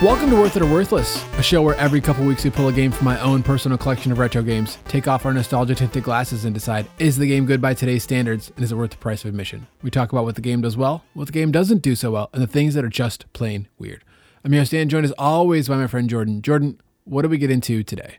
[0.00, 2.72] Welcome to Worth It or Worthless, a show where every couple weeks we pull a
[2.72, 6.44] game from my own personal collection of retro games, take off our nostalgia tinted glasses,
[6.44, 9.24] and decide is the game good by today's standards and is it worth the price
[9.24, 9.66] of admission?
[9.82, 12.30] We talk about what the game does well, what the game doesn't do so well,
[12.32, 14.04] and the things that are just plain weird.
[14.44, 16.42] I'm your host, Dan, joined as always by my friend Jordan.
[16.42, 18.18] Jordan, what do we get into today?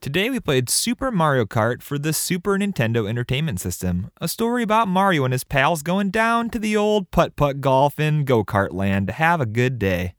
[0.00, 4.86] Today we played Super Mario Kart for the Super Nintendo Entertainment System, a story about
[4.86, 8.72] Mario and his pals going down to the old putt putt golf in go kart
[8.72, 10.14] land to have a good day.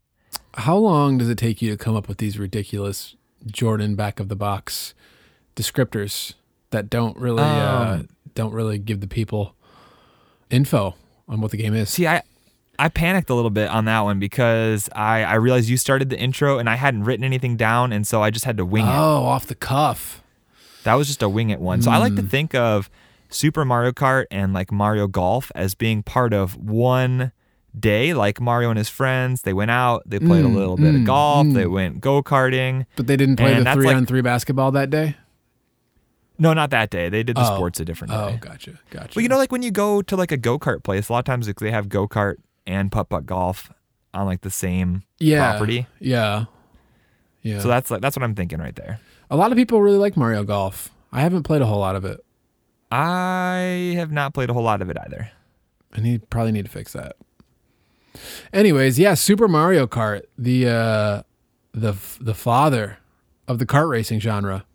[0.55, 4.27] How long does it take you to come up with these ridiculous Jordan back of
[4.30, 4.94] the box
[5.55, 6.34] descriptors
[6.72, 9.55] that don't really uh, Um, don't really give the people
[10.49, 10.95] info
[11.27, 11.89] on what the game is?
[11.89, 12.22] See, I
[12.77, 16.17] I panicked a little bit on that one because I, I realized you started the
[16.17, 18.89] intro and I hadn't written anything down, and so I just had to wing it.
[18.89, 20.23] Oh, off the cuff.
[20.84, 21.81] That was just a wing it one.
[21.81, 22.17] So I like Hmm.
[22.20, 22.89] to think of
[23.30, 27.34] Super Mario Kart and like Mario Golf as being part of one
[27.78, 28.14] day.
[28.14, 31.02] Like Mario and his friends, they went out, they played a Mm, little bit of
[31.02, 31.72] mm, golf, they mm.
[31.72, 32.86] went go karting.
[32.95, 35.16] But they didn't play the three like- on three basketball that day?
[36.42, 37.09] No, not that day.
[37.09, 37.56] They did the Oh.
[37.56, 38.17] sports a different day.
[38.17, 38.80] Oh, gotcha.
[38.92, 39.09] Gotcha.
[39.16, 41.20] Well, you know, like when you go to like a go kart place, a lot
[41.20, 43.72] of times like, they have go kart and putt putt golf
[44.14, 45.86] on like the same yeah, property.
[46.00, 46.45] Yeah.
[47.42, 47.59] Yeah.
[47.59, 49.00] So that's like that's what I'm thinking right there.
[49.30, 50.90] a lot of people really like Mario Golf.
[51.12, 52.20] I haven't played a whole lot of it.
[52.92, 55.31] I have not played a whole lot of it either.
[55.94, 57.16] I need probably need to fix that.
[58.53, 61.23] Anyways, yeah, Super Mario Kart, the uh
[61.73, 62.97] the the father
[63.47, 64.66] of the kart racing genre.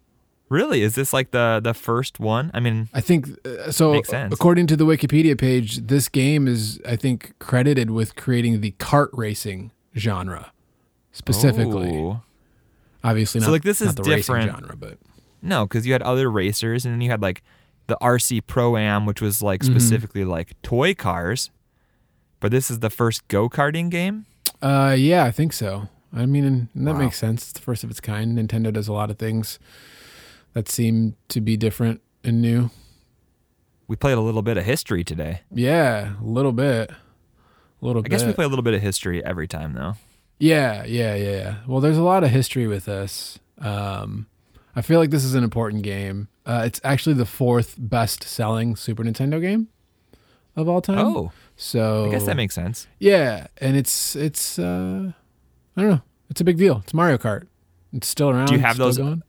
[0.48, 2.50] Really, is this like the the first one?
[2.54, 3.92] I mean, I think uh, so.
[3.92, 4.32] Makes sense.
[4.32, 9.08] According to the Wikipedia page, this game is, I think, credited with creating the kart
[9.12, 10.52] racing genre
[11.12, 11.90] specifically.
[11.96, 12.22] oh.
[13.02, 14.50] Obviously, So, not like, this is the different.
[14.50, 14.98] genre, but
[15.42, 17.42] No, because you had other racers, and then you had like
[17.86, 19.70] the RC Pro Am, which was like Mhm.
[19.72, 21.50] specifically like toy cars.
[22.44, 24.26] But this is the first go karting game.
[24.60, 25.88] uh, yeah, I think so.
[26.12, 26.98] I mean, and that Wow.
[27.00, 27.44] makes sense.
[27.44, 28.36] It's the first of its kind.
[28.36, 29.58] Nintendo does a lot of things
[30.52, 32.68] that seem to be different and new.
[33.88, 35.40] We played a little bit of history today.
[35.50, 36.96] Yeah, a little bit, a
[37.80, 38.10] little I bit.
[38.10, 39.94] guess we play a little bit of history every time, though.
[40.38, 41.54] Yeah, yeah, yeah, yeah.
[41.66, 43.38] Well, there's a lot of history with this.
[43.58, 44.26] Um,
[44.76, 46.28] I feel like this is an important game.
[46.44, 49.68] Uh, it's actually the fourth best-selling Super Nintendo game
[50.56, 50.98] of all time.
[50.98, 52.86] Oh, so I guess that makes sense.
[52.98, 55.12] yeah, and it's it's uh,
[55.76, 56.02] I don't know.
[56.30, 56.80] It's a big deal.
[56.84, 57.46] It's Mario Kart.
[57.92, 58.46] It's still around.
[58.46, 59.22] Do you have those- Going.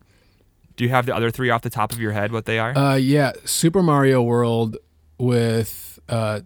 [0.78, 2.32] Do you have the other three off the top of your head?
[2.34, 2.78] What they are?
[2.78, 4.76] Uh, yeah, Super Mario World
[5.18, 6.42] with uh,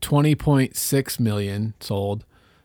[0.00, 2.24] 20.6 million sold.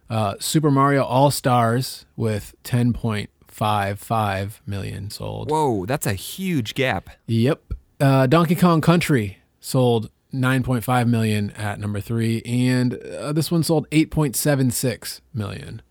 [0.09, 5.49] Uh, Super Mario All Stars with 10.55 million sold.
[5.51, 7.09] Whoa, that's a huge gap.
[7.28, 7.73] Yep.
[7.99, 13.89] Uh, Donkey Kong Country sold 9.5 million at number three, and uh, this one sold
[13.89, 15.81] 8.76 million.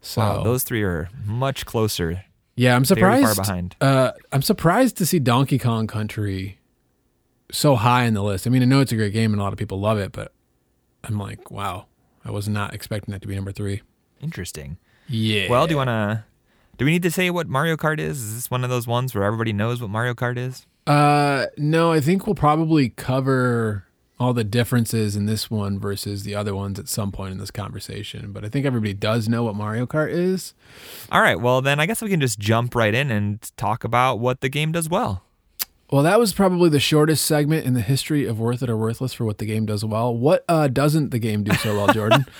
[0.00, 2.24] So Wow, those three are much closer.
[2.56, 3.36] yeah, I'm Very surprised.
[3.36, 3.76] far behind.
[3.80, 6.58] Uh, I'm surprised to see Donkey Kong Country
[7.50, 8.46] so high in the list.
[8.46, 10.12] I mean, I know it's a great game and a lot of people love it,
[10.12, 10.32] but
[11.04, 11.86] I'm like, wow,
[12.24, 13.82] I was not expecting that to be number three.
[14.20, 14.76] Interesting.
[15.08, 15.48] Yeah.
[15.50, 16.24] Well, do you want to?
[16.76, 18.22] Do we need to say what Mario Kart is?
[18.22, 20.64] Is this one of those ones where everybody knows what Mario Kart is?
[20.88, 23.84] Uh, no, I think we'll probably cover
[24.18, 27.50] all the differences in this one versus the other ones at some point in this
[27.50, 28.32] conversation.
[28.32, 30.54] But I think everybody does know what Mario Kart is.
[31.12, 31.38] All right.
[31.38, 34.48] Well, then I guess we can just jump right in and talk about what the
[34.48, 35.22] game does well.
[35.90, 39.12] Well, that was probably the shortest segment in the history of Worth It or Worthless
[39.12, 40.14] for what the game does well.
[40.14, 42.24] What uh, doesn't the game do so well, Jordan?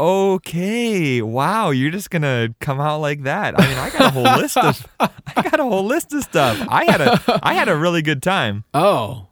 [0.00, 1.20] Okay.
[1.20, 1.70] Wow.
[1.70, 3.60] You're just gonna come out like that.
[3.60, 6.58] I mean, I got a whole list of I got a whole list of stuff.
[6.70, 8.64] I had a I had a really good time.
[8.72, 9.26] oh,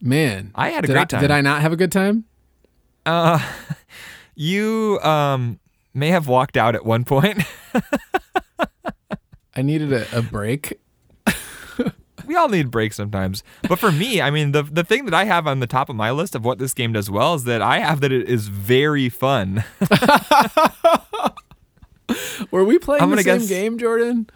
[0.00, 0.52] man.
[0.54, 1.20] I had a did great I, time.
[1.20, 2.24] Did I not have a good time?
[3.04, 3.38] Uh,
[4.34, 5.60] you um
[5.92, 7.42] may have walked out at one point.
[9.54, 10.80] I needed a, a break.
[12.26, 13.42] We all need breaks sometimes.
[13.68, 15.96] But for me, I mean, the the thing that I have on the top of
[15.96, 18.48] my list of what this game does well is that I have that it is
[18.48, 19.64] very fun.
[22.50, 24.28] Were we playing I'm the same guess- game, Jordan?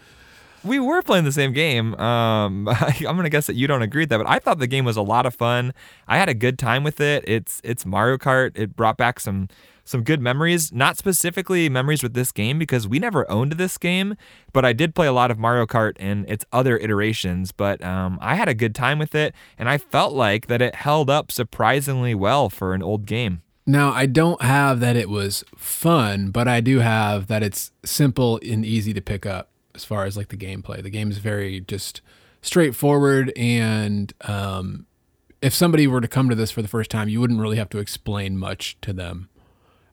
[0.62, 1.94] we were playing the same game.
[1.94, 4.84] Um, I'm gonna guess that you don't agree with that, but I thought the game
[4.84, 5.72] was a lot of fun.
[6.06, 7.24] I had a good time with it.
[7.26, 8.58] It's it's Mario Kart.
[8.58, 9.48] It brought back some
[9.90, 10.72] some good memories.
[10.72, 14.16] Not specifically memories with this game because we never owned this game,
[14.52, 17.52] but I did play a lot of Mario Kart and its other iterations.
[17.52, 20.76] But um, I had a good time with it, and I felt like that it
[20.76, 23.42] held up surprisingly well for an old game.
[23.66, 28.40] Now, I don't have that it was fun, but I do have that it's simple
[28.42, 30.82] and easy to pick up as far as like the gameplay.
[30.82, 32.00] The game is very just
[32.42, 34.86] straightforward and um,
[35.42, 37.70] if somebody were to come to this for the first time, you wouldn't really have
[37.70, 39.28] to explain much to them.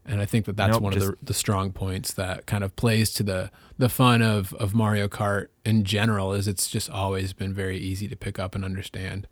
[0.10, 2.64] And I think that that's Nope, one just- of the, the strong points that kind
[2.64, 6.90] of plays to the the fun of of Mario Kart in general is it's just
[6.90, 9.28] always been very easy to pick up and understand.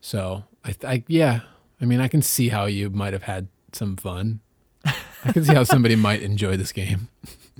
[0.00, 1.40] So I, th- I yeah,
[1.80, 4.40] I mean I can see how you might have had some fun.
[5.24, 7.08] I can see how somebody might enjoy this game.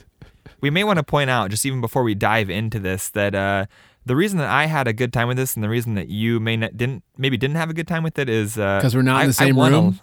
[0.60, 3.66] we may want to point out just even before we dive into this that uh,
[4.06, 6.38] the reason that I had a good time with this and the reason that you
[6.38, 9.02] may not didn't maybe didn't have a good time with it is uh, Because we're
[9.02, 10.00] not in I- the same won a- room.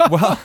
[0.10, 0.40] well,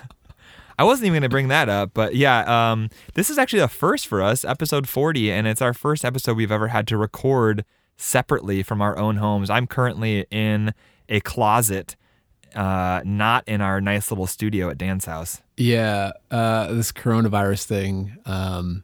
[0.82, 3.68] I wasn't even going to bring that up, but yeah, um, this is actually a
[3.68, 7.66] first for us, episode 40, and it's our first episode we've ever had to record
[7.98, 9.52] separately from our own homes.
[9.52, 10.74] I'm currently in
[11.08, 11.96] a closet,
[12.56, 15.44] uh, not in our nice little studio at Dan's house.
[15.56, 18.84] Yeah, uh, this coronavirus thing, um,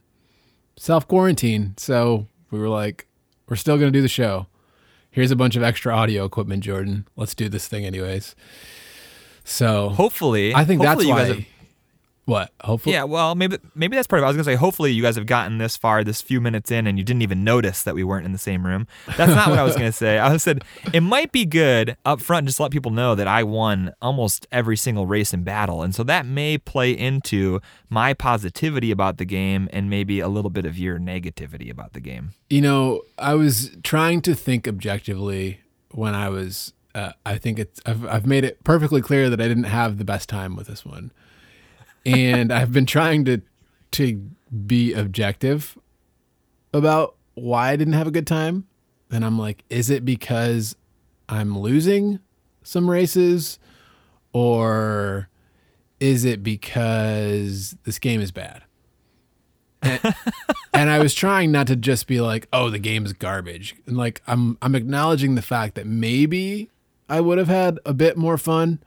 [0.76, 1.74] self quarantine.
[1.78, 3.08] So we were like,
[3.48, 4.46] we're still going to do the show.
[5.10, 7.08] Here's a bunch of extra audio equipment, Jordan.
[7.16, 8.36] Let's do this thing, anyways.
[9.42, 11.46] So Hopefully, I think that's hopefully you why.
[12.28, 12.66] Guys have- what?
[12.66, 14.26] Hopefully, yeah, well, maybe maybe that's part of it.
[14.26, 16.86] I was gonna say, hopefully, you guys have gotten this far, this few minutes in,
[16.86, 18.86] and you didn't even notice that we weren't in the same room.
[19.16, 20.18] That's not what I was gonna say.
[20.18, 23.42] I said it might be good up front just to let people know that I
[23.42, 28.90] won almost every single race in battle, and so that may play into my positivity
[28.90, 32.30] about the game and maybe a little bit of your negativity about the game.
[32.50, 35.60] You know, I was trying to think objectively
[35.92, 36.72] when I was.
[36.94, 37.80] Uh, I think it's.
[37.86, 40.84] I've, I've made it perfectly clear that I didn't have the best time with this
[40.84, 41.12] one,
[42.08, 43.42] and I've been trying to
[43.92, 44.30] to
[44.66, 45.76] be objective
[46.72, 48.66] about why I didn't have a good time.
[49.10, 50.76] And I'm like, is it because
[51.28, 52.20] I'm losing
[52.62, 53.58] some races,
[54.32, 55.28] or
[56.00, 58.62] is it because this game is bad?
[59.82, 60.00] and,
[60.74, 64.22] and I was trying not to just be like, "Oh, the game's garbage." And like
[64.26, 66.70] I'm I'm acknowledging the fact that maybe
[67.08, 68.80] I would have had a bit more fun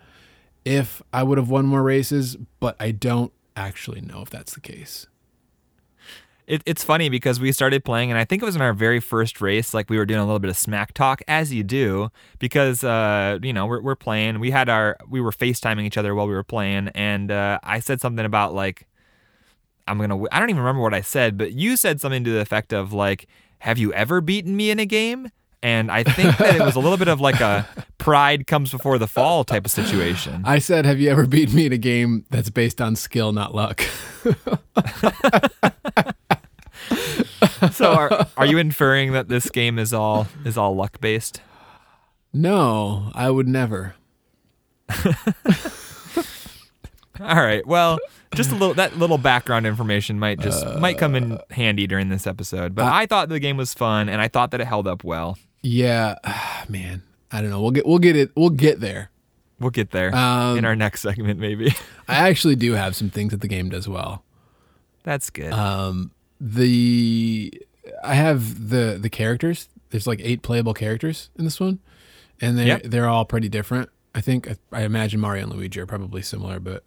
[0.66, 4.60] if I would have won more races, but I don't actually know if that's the
[4.60, 5.08] case.
[6.48, 9.00] It, it's funny because we started playing, and I think it was in our very
[9.00, 9.74] first race.
[9.74, 12.10] Like we were doing a little bit of smack talk, as you do,
[12.40, 14.40] because uh, you know we're we're playing.
[14.40, 17.80] We had our we were FaceTiming each other while we were playing, and uh, I
[17.80, 18.86] said something about like
[19.88, 20.24] I'm gonna.
[20.32, 22.92] I don't even remember what I said, but you said something to the effect of
[22.92, 23.28] like,
[23.60, 25.30] "Have you ever beaten me in a game?"
[25.64, 27.68] And I think that it was a little bit of like a
[28.00, 30.42] pride comes before the fall type of situation.
[30.46, 33.54] I said, "Have you ever beaten me in a game that's based on skill, not
[33.54, 33.84] luck?"
[37.72, 41.42] So are are you inferring that this game is all is all luck based?
[42.34, 43.94] no, I would never.
[47.20, 47.66] All right.
[47.68, 48.00] Well,
[48.34, 52.10] just a little that little background information might just might come in Uh, handy during
[52.10, 52.74] this episode.
[52.74, 55.38] But I thought the game was fun and I thought that it held up well.
[55.64, 56.16] Yeah,
[56.70, 57.04] man.
[57.32, 57.62] I don't know.
[57.62, 58.32] We'll get we'll get it.
[58.36, 59.10] We'll get there.
[59.60, 61.68] We'll get there Um, in our next segment maybe.
[62.08, 64.24] I actually do have some things that the game does well.
[65.04, 65.54] That's good.
[65.54, 67.54] Um, the
[68.04, 69.70] I have the the characters.
[69.92, 71.80] There's like eight playable characters in this one,
[72.40, 72.84] and they Yep.
[72.86, 73.90] they're all pretty different.
[74.16, 76.84] I think I imagine Mario and Luigi are probably similar, but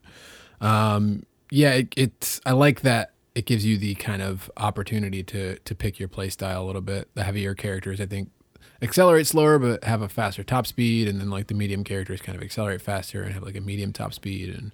[0.61, 5.59] um, yeah, it, it's I like that it gives you the kind of opportunity to
[5.59, 7.09] to pick your play style a little bit.
[7.15, 8.31] The heavier characters, I think,
[8.83, 12.37] accelerate slower but have a faster top speed, and then like the medium characters kind
[12.37, 14.73] of accelerate faster and have like a medium top speed, and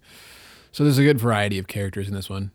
[0.72, 2.50] so there's a good variety of characters in this one.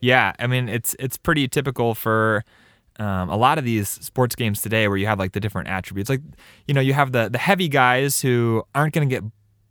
[0.00, 2.44] Yeah, I mean it's it's pretty typical for
[2.98, 6.10] um, a lot of these sports games today, where you have like the different attributes.
[6.10, 6.22] Like
[6.66, 9.24] you know, you have the the heavy guys who aren't going to get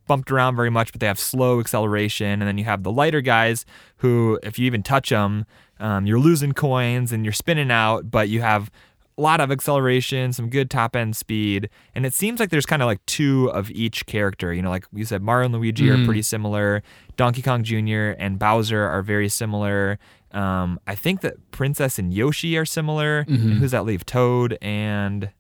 [0.08, 3.22] bumped around very much, but they have slow acceleration, and then you have the lighter
[3.22, 3.66] guys
[3.98, 5.46] who, if you even touch them,
[5.80, 8.72] um, you're losing coins and you're spinning out, but you have
[9.18, 12.82] a lot of acceleration, some good top end speed, and it seems like there's kind
[12.82, 14.54] of like two of each character.
[14.54, 16.84] You know, like you said, Mario and Luigi are pretty similar.
[17.16, 18.14] Donkey Kong Jr.
[18.20, 19.98] and Bowser are very similar.
[20.34, 23.26] Um, I think that Princess and Yoshi are similar.
[23.28, 24.06] And who's that leave?
[24.06, 25.32] Toad and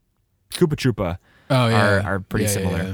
[0.51, 1.17] Koopa Troopa
[1.50, 2.77] Oh yeah, are, are pretty yeah, similar.
[2.84, 2.93] yeah.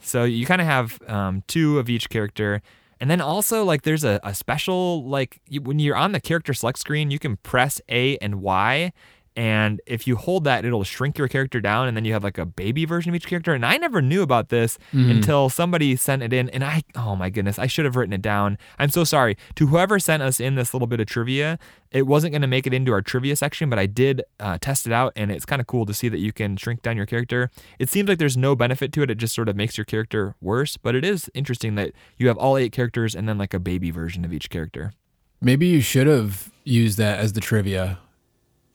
[0.00, 2.62] So you kind of have um, two of each character.
[3.00, 6.54] And then also like there's a, a special like you, when you're on the character
[6.54, 8.92] select screen, you can press A and Y.
[9.36, 12.38] And if you hold that, it'll shrink your character down, and then you have like
[12.38, 13.52] a baby version of each character.
[13.52, 16.48] And I never knew about this until somebody sent it in.
[16.50, 18.56] And I, oh my goodness, I should have written it down.
[18.78, 21.58] I'm so sorry to whoever sent us in this little bit of trivia.
[21.90, 24.86] It wasn't going to make it into our trivia section, but I did uh, test
[24.86, 27.06] it out, and it's kind of cool to see that you can shrink down your
[27.06, 27.50] character.
[27.78, 30.34] It seems like there's no benefit to it; it just sort of makes your character
[30.40, 30.76] worse.
[30.76, 33.90] But it is interesting that you have all eight characters and then like a baby
[33.90, 34.92] version of each character.
[35.40, 37.98] Maybe you should have used that as the trivia.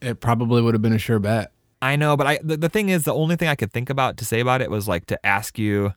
[0.01, 1.51] It probably would have been a sure bet.
[1.81, 4.17] I know, but I the, the thing is, the only thing I could think about
[4.17, 5.93] to say about it was like to ask you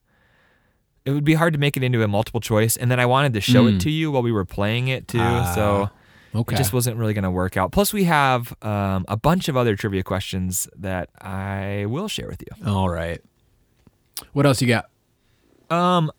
[1.04, 3.34] it would be hard to make it into a multiple choice, and then I wanted
[3.34, 3.76] to show Mm.
[3.76, 5.18] it to you while we were playing it too.
[5.20, 5.90] Ah, so
[6.34, 6.54] Okay.
[6.54, 7.70] it just wasn't really going to work out.
[7.72, 12.42] Plus, we have um, a bunch of other trivia questions that I will share with
[12.42, 12.66] you.
[12.70, 13.20] All right.
[14.32, 14.86] What else you got?
[15.70, 16.10] Um,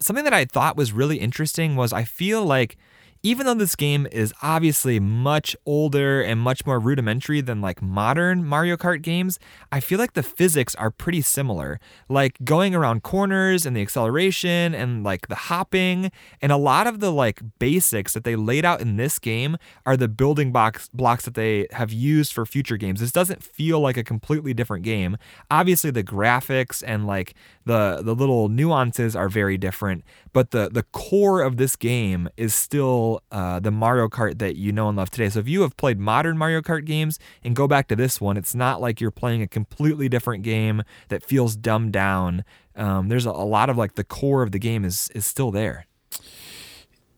[0.00, 2.76] something that I thought was really interesting was I feel like
[3.24, 8.44] even though this game is obviously much older and much more rudimentary than like modern
[8.44, 9.38] Mario Kart games,
[9.72, 11.80] I feel like the physics are pretty similar.
[12.06, 16.12] Like going around corners and the acceleration and like the hopping
[16.42, 19.96] and a lot of the like basics that they laid out in this game are
[19.96, 23.00] the building blocks blocks that they have used for future games.
[23.00, 25.16] This doesn't feel like a completely different game.
[25.50, 27.32] Obviously the graphics and like
[27.64, 30.04] the the little nuances are very different,
[30.34, 34.72] but the the core of this game is still uh, the Mario Kart that you
[34.72, 35.28] know and love today.
[35.28, 38.36] So if you have played modern Mario Kart games and go back to this one,
[38.36, 42.44] it's not like you're playing a completely different game that feels dumbed down.
[42.76, 45.50] Um, there's a, a lot of like the core of the game is is still
[45.50, 45.86] there.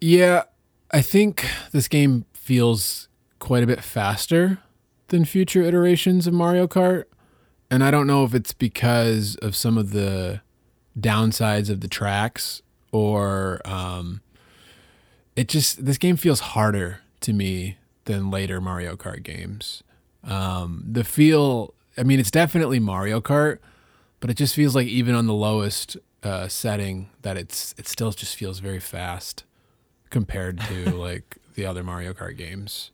[0.00, 0.44] Yeah,
[0.90, 4.58] I think this game feels quite a bit faster
[5.08, 7.04] than future iterations of Mario Kart.
[7.70, 10.40] And I don't know if it's because of some of the
[10.98, 12.62] downsides of the tracks
[12.92, 14.20] or um,
[15.36, 17.76] it just, this game feels harder to me
[18.06, 19.82] than later Mario Kart games.
[20.24, 23.58] Um, the feel, I mean, it's definitely Mario Kart,
[24.20, 28.10] but it just feels like even on the lowest uh, setting that it's, it still
[28.10, 29.44] just feels very fast
[30.10, 32.90] compared to like the other Mario Kart games.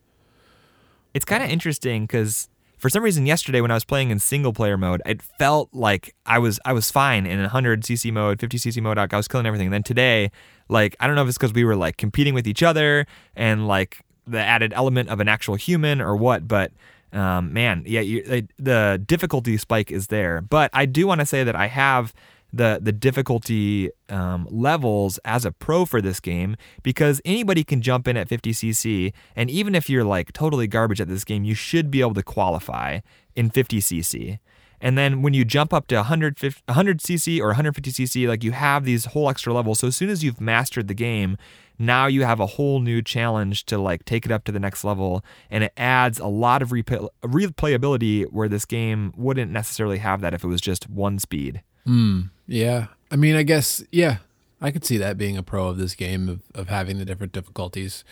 [1.15, 2.49] It's kind of interesting because
[2.83, 6.17] for some reason yesterday when I was playing in single player mode, it felt like
[6.27, 8.99] I was I was fine in 100 cc mode, 50 cc mode.
[8.99, 9.69] I was killing everything.
[9.69, 10.33] And then today,
[10.69, 13.69] like I don't know if it's because we were like competing with each other and
[13.69, 16.73] like the added element of an actual human or what, but.
[17.15, 21.27] Um, man, yeah, you, the- the difficulty spike is there, but I do want to
[21.27, 22.15] say that I have
[22.53, 28.07] the the difficulty um, levels as a pro for this game because anybody can jump
[28.07, 31.91] in at 50cc, and even if you're like totally garbage at this game, you should
[31.91, 33.01] be able to qualify
[33.35, 34.39] in 50cc.
[34.83, 39.07] And then when you jump up to 100 100cc or 150cc, like you have these
[39.07, 39.79] whole extra levels.
[39.79, 41.37] So as soon as you've mastered the game,
[41.79, 44.85] now you have a whole new challenge to like take it up to the next
[44.85, 50.21] level, and it adds a lot of replay- replayability where this game wouldn't necessarily have
[50.21, 51.63] that if it was just one speed.
[51.85, 52.23] Hmm.
[52.53, 52.89] Yeah.
[53.11, 54.19] I mean, I guess, yeah,
[54.61, 57.33] I could see that being a pro of this game of, of having the different
[57.33, 58.05] difficulties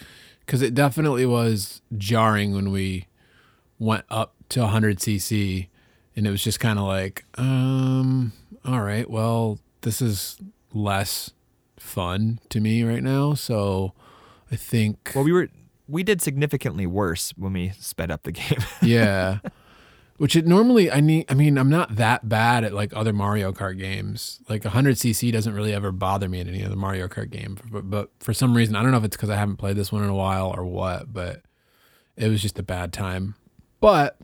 [0.45, 3.07] because it definitely was jarring when we
[3.79, 5.69] went up to 100cc
[6.17, 8.33] and it was just kind of like, um,
[8.65, 10.39] all right, well, this is
[10.73, 11.31] less
[11.79, 13.35] fun to me right now.
[13.35, 13.93] So
[14.51, 15.49] I think, Well, we were
[15.87, 18.59] we did significantly worse when we sped up the game.
[18.83, 19.41] yeah.
[20.21, 23.53] Which it normally I need I mean I'm not that bad at like other Mario
[23.53, 24.41] Kart games.
[24.51, 27.57] Like 100cc doesn't really ever bother me in any other Mario Kart game.
[27.71, 29.91] But, but for some reason I don't know if it's cuz I haven't played this
[29.91, 31.41] one in a while or what, but
[32.19, 33.35] it was just a bad time.
[33.81, 34.19] But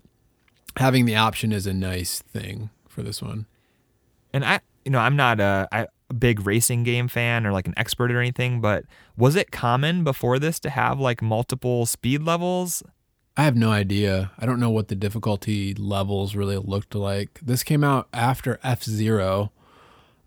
[0.76, 3.46] having the option is a nice thing for this one.
[4.34, 5.88] and I, you know, I'm not a,
[6.18, 8.84] big racing game fan or like an expert or anything, but
[9.16, 12.82] was it common before this to have like multiple speed levels?
[13.36, 14.30] I have no idea.
[14.38, 17.38] I don't know what the difficulty levels really looked like.
[17.42, 19.52] This came out after F Zero.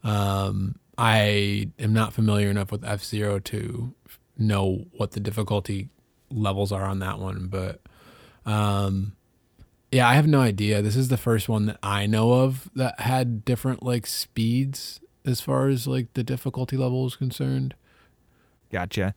[0.04, 3.94] Um, I am not familiar enough with F Zero to
[4.38, 5.90] know what the difficulty
[6.30, 7.82] levels are on that one, but
[8.46, 9.14] um,
[9.92, 10.82] yeah, I have no idea.
[10.82, 15.42] This is the first one that I know of that had different like speeds as
[15.42, 17.76] far as like the difficulty level is concerned.
[18.72, 19.16] Gotcha.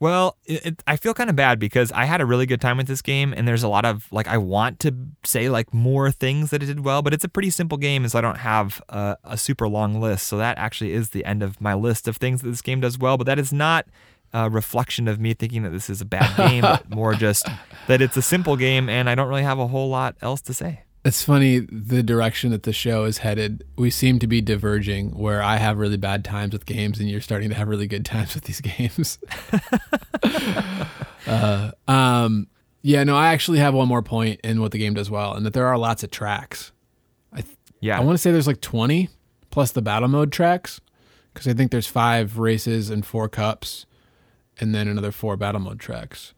[0.00, 2.76] Well, it, it, I feel kind of bad because I had a really good time
[2.76, 6.10] with this game, and there's a lot of like I want to say like more
[6.10, 8.38] things that it did well, but it's a pretty simple game, and so I don't
[8.38, 10.26] have a, a super long list.
[10.26, 12.98] So that actually is the end of my list of things that this game does
[12.98, 13.16] well.
[13.16, 13.86] But that is not
[14.32, 17.46] a reflection of me thinking that this is a bad game, but more just
[17.86, 20.54] that it's a simple game, and I don't really have a whole lot else to
[20.54, 20.82] say.
[21.04, 23.62] It's funny the direction that the show is headed.
[23.76, 27.20] We seem to be diverging where I have really bad times with games and you're
[27.20, 29.18] starting to have really good times with these games.
[31.26, 32.48] uh, um,
[32.82, 35.44] yeah, no, I actually have one more point in what the game does well, and
[35.46, 36.70] that there are lots of tracks.
[37.80, 39.10] Yeah, I want to say there's like 20
[39.50, 40.80] plus the battle mode tracks
[41.32, 43.84] because I think there's five races and four cups,
[44.58, 46.32] and then another four battle mode tracks.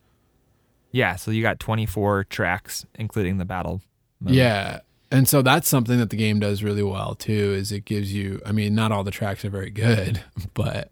[0.91, 1.15] yeah.
[1.15, 3.81] So you got 24 tracks, including the battle.
[4.23, 4.81] Yeah.
[5.11, 8.41] And so that's something that the game does really well too is it gives you
[8.45, 10.21] I mean not all the tracks are very good,
[10.53, 10.91] but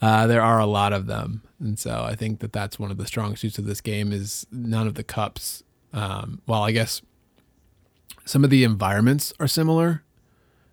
[0.00, 1.42] uh, there are a lot of them.
[1.60, 4.46] And so I think that that's one of the strong suits of this game is
[4.50, 5.62] none of the cups
[5.92, 7.00] um, well I guess
[8.24, 10.02] some of the environments are similar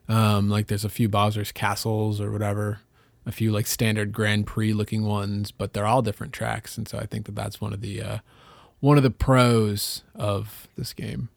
[0.09, 2.81] Um, like there's a few Bowser's castles or whatever,
[3.25, 6.97] a few like standard Grand Prix looking ones, but they're all different tracks, and so
[6.99, 8.17] I think that that's one of the uh,
[8.83, 11.29] one of the pros of this game.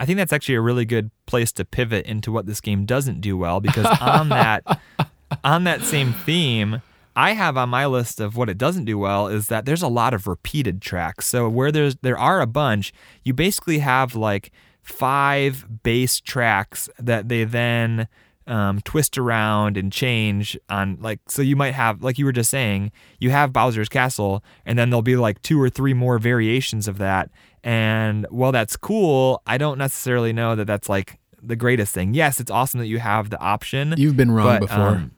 [0.00, 3.20] I think that's actually a really good place to pivot into what this game doesn't
[3.20, 4.64] do well because on that
[5.44, 6.82] on that same theme,
[7.14, 9.88] I have on my list of what it doesn't do well is that there's a
[9.88, 11.28] lot of repeated tracks.
[11.28, 12.92] So where there's there are a bunch,
[13.22, 14.50] you basically have like
[14.82, 18.08] five base tracks that they then
[18.46, 22.50] um, twist around and change on like so you might have like you were just
[22.50, 26.88] saying you have Bowser's Castle and then there'll be like two or three more variations
[26.88, 27.30] of that.
[27.62, 32.14] And while that's cool I don't necessarily know that that's like the greatest thing.
[32.14, 34.88] Yes it's awesome that you have the option You've been wrong but, before.
[34.88, 35.10] um,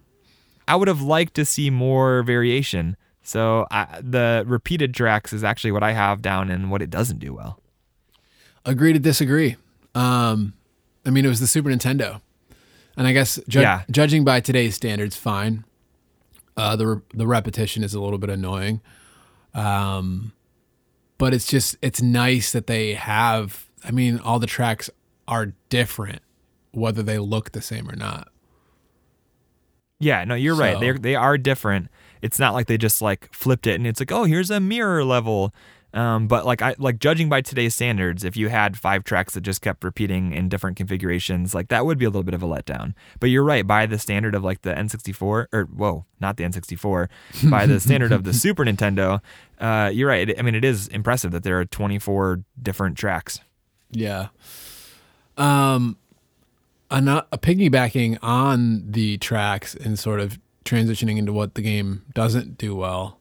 [0.69, 2.97] I would have liked to see more variation.
[3.23, 7.19] So I, the repeated tracks is actually what I have down and what it doesn't
[7.19, 7.61] do well.
[8.65, 9.57] Agree to disagree.
[9.95, 10.55] Um,
[11.05, 12.21] I mean, it was the Super Nintendo,
[12.97, 13.83] and I guess ju- Yeah.
[13.91, 15.65] judging by today's standards, fine.
[16.57, 18.81] Uh, the re- the repetition is a little bit annoying,
[19.55, 20.33] um,
[21.19, 23.67] but it's just it's nice that they have.
[23.85, 24.91] I mean, all the tracks
[25.27, 26.21] are different,
[26.73, 28.29] whether they look the same or not.
[29.99, 30.79] Yeah, no, you're right.
[30.79, 31.89] They they are different.
[32.23, 35.05] It's not like they just like flipped it and it's like, oh, here's a mirror
[35.05, 35.55] level.
[35.95, 39.43] Um, but like I like judging by today's standards, if you had five tracks that
[39.43, 42.47] just kept repeating in different configurations, like that would be a little bit of a
[42.47, 42.95] letdown.
[43.21, 47.09] But you're right, by the standard of like the N64 or whoa, not the N64,
[47.51, 49.21] by the standard of the Super Nintendo,
[49.61, 50.39] uh, you're right.
[50.39, 53.41] I mean, it is impressive that there are 24 different tracks.
[53.91, 54.29] Yeah.
[55.37, 55.99] Um,
[56.91, 62.03] a, not, a piggybacking on the tracks and sort of transitioning into what the game
[62.15, 63.19] doesn't do well.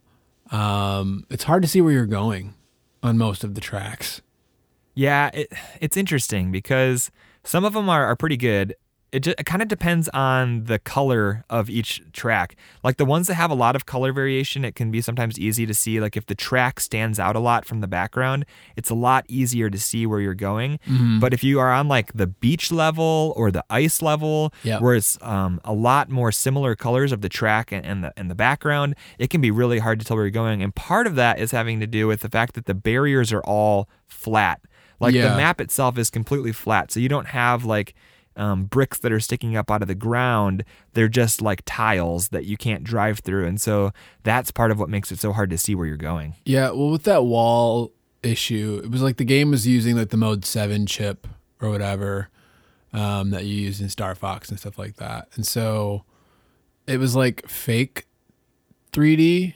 [0.51, 2.53] Um, it's hard to see where you're going
[3.03, 4.21] on most of the tracks.
[4.93, 7.11] Yeah, it, it's interesting because
[7.43, 8.75] some of them are, are pretty good.
[9.11, 12.55] It, just, it kind of depends on the color of each track.
[12.81, 15.65] Like the ones that have a lot of color variation, it can be sometimes easy
[15.65, 15.99] to see.
[15.99, 18.45] Like if the track stands out a lot from the background,
[18.77, 20.79] it's a lot easier to see where you're going.
[21.19, 24.81] But if you are on like the beach level or the ice level, Yep.
[24.81, 28.31] where it's um, a lot more similar colors of the track and, and the and
[28.31, 30.63] the background, it can be really hard to tell where you're going.
[30.63, 33.41] And part of that is having to do with the fact that the barriers are
[33.41, 34.61] all flat.
[35.01, 35.29] Like Yeah.
[35.31, 37.93] the map itself is completely flat, so you don't have like
[38.35, 40.63] um, bricks that are sticking up out of the ground.
[40.93, 43.91] They're just like tiles that you can't drive through, and so
[44.23, 46.35] that's part of what makes it so hard to see where you're going.
[46.45, 47.91] Yeah, well, with that wall
[48.23, 51.27] issue, it was like the game was using like the Mode Seven chip
[51.61, 52.29] or whatever
[52.93, 56.05] um, that you use in Star Fox and stuff like that, and so
[56.87, 58.05] it was like fake
[58.91, 59.55] 3D.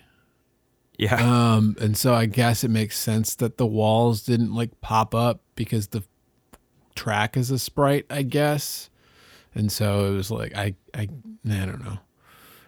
[0.97, 5.13] Yeah, Um, and so I guess it makes sense that the walls didn't like pop
[5.13, 6.03] up because the
[6.95, 8.89] track as a sprite, I guess.
[9.53, 11.07] And so it was like I I
[11.49, 11.99] I don't know.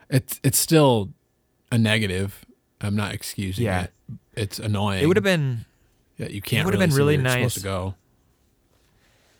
[0.09, 1.09] It's it's still
[1.71, 2.45] a negative.
[2.79, 3.83] I'm not excusing Yeah.
[3.83, 3.93] it.
[4.35, 5.03] It's annoying.
[5.03, 5.65] it would have been.
[6.17, 6.61] Yeah, you can't.
[6.61, 7.55] It would have really been really nice.
[7.55, 7.95] to go.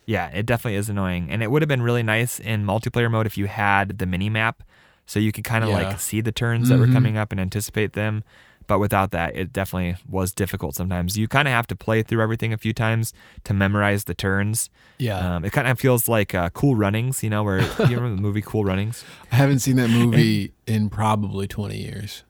[0.06, 3.26] Yeah, it definitely is annoying, and it would have been really nice in multiplayer mode
[3.26, 4.64] if you had the mini map,
[5.06, 5.76] so you could kind of Yeah.
[5.90, 6.94] like see the turns that were Mhm.
[6.94, 8.24] coming up and anticipate them.
[8.68, 11.18] But without that, it definitely was difficult sometimes.
[11.18, 13.14] You kind of have to play through everything a few times
[13.46, 14.70] to memorize the turns.
[15.00, 18.16] Yeah, Um, it kind of feels like uh, Cool Runnings, you know, where you remember
[18.18, 19.04] the movie Cool Runnings?
[19.32, 22.24] I haven't seen that movie in probably 20 years.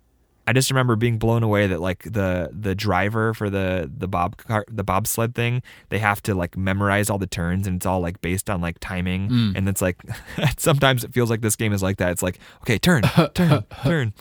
[0.49, 4.37] I just remember being blown away that like the the driver for the the bob
[4.37, 7.99] car, the bobsled thing, they have to like memorize all the turns and it's all
[7.99, 9.57] like based on like timing Mm.
[9.57, 9.97] and it's like
[10.57, 12.11] sometimes it feels like this game is like that.
[12.11, 13.01] It's like okay, turn,
[13.33, 14.13] turn, turn.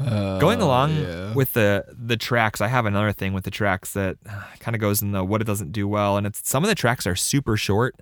[0.00, 1.34] Going along yeah.
[1.34, 4.16] with the the tracks, I have another thing with the tracks that
[4.60, 6.74] kind of goes in the what it doesn't do well, and it's some of the
[6.74, 7.96] tracks are super short,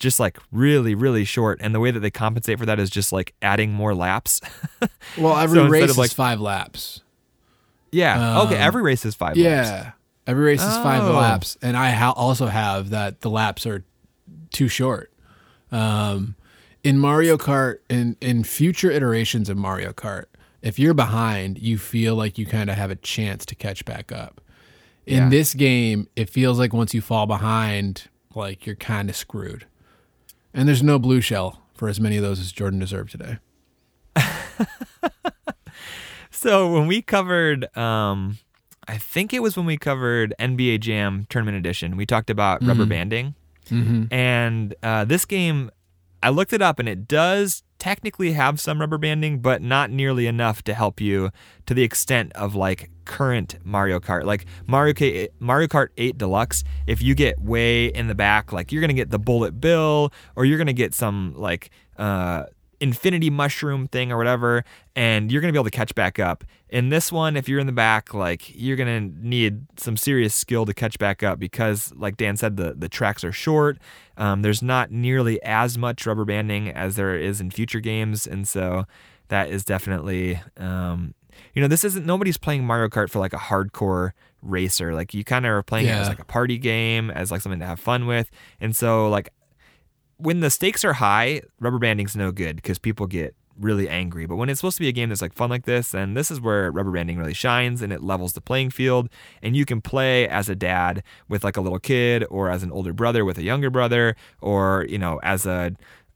[0.00, 3.12] just like really really short, and the way that they compensate for that is just
[3.12, 4.40] like adding more laps.
[5.16, 7.00] Well, every So race of, like- is five laps.
[7.92, 9.36] yeah, okay, Um, every race is five.
[9.36, 9.38] laps.
[9.38, 9.92] Yeah,
[10.26, 13.84] every race is five laps, and I ha- also have that the laps are
[14.50, 15.12] too short.
[15.70, 16.34] Um,
[16.82, 20.24] in Mario Kart, in in future iterations of Mario Kart,
[20.62, 24.10] if you're behind, you feel like you kind of have a chance to catch back
[24.12, 24.40] up.
[25.06, 25.28] In Yeah.
[25.28, 29.66] this game, it feels like once you fall behind, like you're kind of screwed.
[30.52, 33.38] And there's no blue shell for as many of those as Jordan deserved today.
[36.30, 38.38] So when we covered, um,
[38.86, 42.86] I think it was when we covered NBA Jam Tournament Edition, we talked about rubber
[42.86, 43.34] banding,
[43.70, 44.14] Mm-hmm.
[44.14, 45.72] and uh, this game,
[46.22, 50.26] I looked it up, and it does technically have some rubber banding, but not nearly
[50.26, 51.30] enough to help you
[51.66, 54.24] to the extent of like current Mario Kart.
[54.24, 58.72] Like Mario Kart, Mario Kart 8 Deluxe, if you get way in the back, like
[58.72, 62.44] you're gonna get the bullet bill, or you're gonna get some like uh,
[62.80, 66.44] infinity mushroom thing or whatever, and you're gonna be able to catch back up.
[66.68, 70.66] In this one, if you're in the back, like you're gonna need some serious skill
[70.66, 73.78] to catch back up because, like Dan said, the the tracks are short.
[74.16, 78.46] Um, there's not nearly as much rubber banding as there is in future games, and
[78.48, 78.84] so
[79.28, 81.14] that is definitely, um,
[81.54, 84.12] you know, this isn't nobody's playing Mario Kart for like a hardcore
[84.42, 84.94] racer.
[84.94, 87.60] Like you kind of are playing it as like a party game, as like something
[87.60, 89.30] to have fun with, and so like
[90.18, 94.26] when the stakes are high, rubber banding's no good because people get really angry.
[94.26, 96.30] But when it's supposed to be a game that's like fun like this, then this
[96.30, 99.08] is where rubber banding really shines and it levels the playing field.
[99.42, 102.70] And you can play as a dad with like a little kid, or as an
[102.70, 105.72] older brother with a younger brother, or you know, as a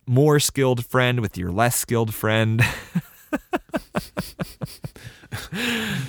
[0.06, 2.62] more skilled friend with your less skilled friend.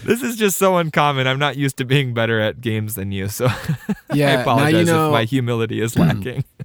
[0.03, 1.27] this is just so uncommon.
[1.27, 4.73] I'm not used to being better at games than you, so I Yeah, now apologize
[4.87, 5.07] you know.
[5.07, 6.43] if my humility is lacking.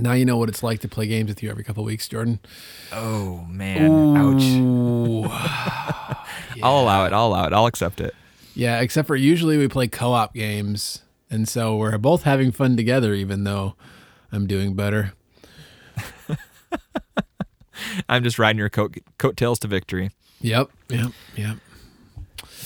[0.00, 2.40] now you know what it's like to play games with you every couple weeks, Jordan.
[2.92, 4.42] Oh man, ouch.
[4.42, 5.24] Ooh.
[6.62, 7.12] I'll allow it.
[7.12, 7.52] I'll allow it.
[7.52, 8.14] I'll accept it.
[8.54, 13.14] Yeah, except for usually we play co-op games, and so we're both having fun together,
[13.14, 13.74] even though
[14.32, 15.12] I'm doing better.
[18.08, 20.10] I'm just riding your coat coattails to victory.
[20.40, 21.56] Yep, yep, yep.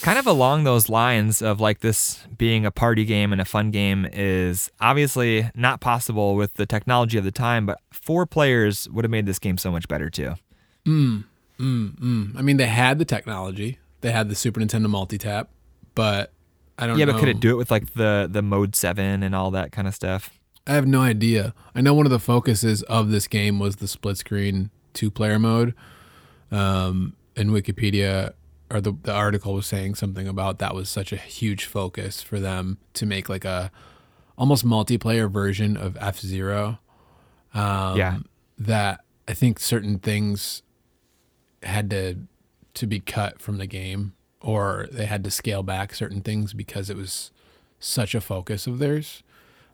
[0.05, 3.71] Kind of along those lines of like this being a party game and a fun
[3.71, 9.03] game is obviously not possible with the technology of the time, but four players would
[9.03, 10.35] have made this game so much better too.
[10.85, 11.23] Mm,
[11.59, 12.37] mm, mm.
[12.37, 13.79] I mean, they had the technology.
[14.01, 15.49] They had the Super Nintendo multi-tap,
[15.95, 16.31] but
[16.77, 17.13] I don't Yeah, know.
[17.13, 19.87] but could it do it with like the the mode seven and all that kind
[19.87, 20.29] of stuff?
[20.67, 21.55] I have no idea.
[21.73, 25.39] I know one of the focuses of this game was the split screen two player
[25.39, 25.73] mode.
[26.51, 28.33] Um, and Wikipedia
[28.71, 32.39] or the, the article was saying something about that was such a huge focus for
[32.39, 33.71] them to make like a
[34.37, 36.79] almost multiplayer version of F Zero.
[37.53, 38.17] Um, Yeah.
[38.57, 40.61] That I think certain things
[41.63, 42.17] had to
[42.75, 46.89] to be cut from the game, or they had to scale back certain things because
[46.89, 47.31] it was
[47.79, 49.23] such a focus of theirs.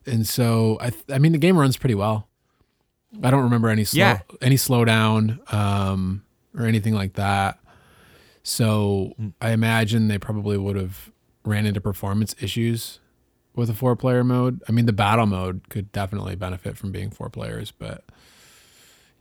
[0.06, 2.28] And so I, th- I mean, the game runs pretty well.
[3.24, 4.20] I don't remember any slow, Yeah.
[4.42, 6.24] any slowdown um,
[6.58, 7.60] or anything like that.
[8.44, 9.34] So mm.
[9.42, 11.12] I imagine they probably would have
[11.44, 13.00] ran into performance issues
[13.56, 14.62] with a four player mode.
[14.68, 18.04] I mean, the battle mode could definitely benefit from being four players, but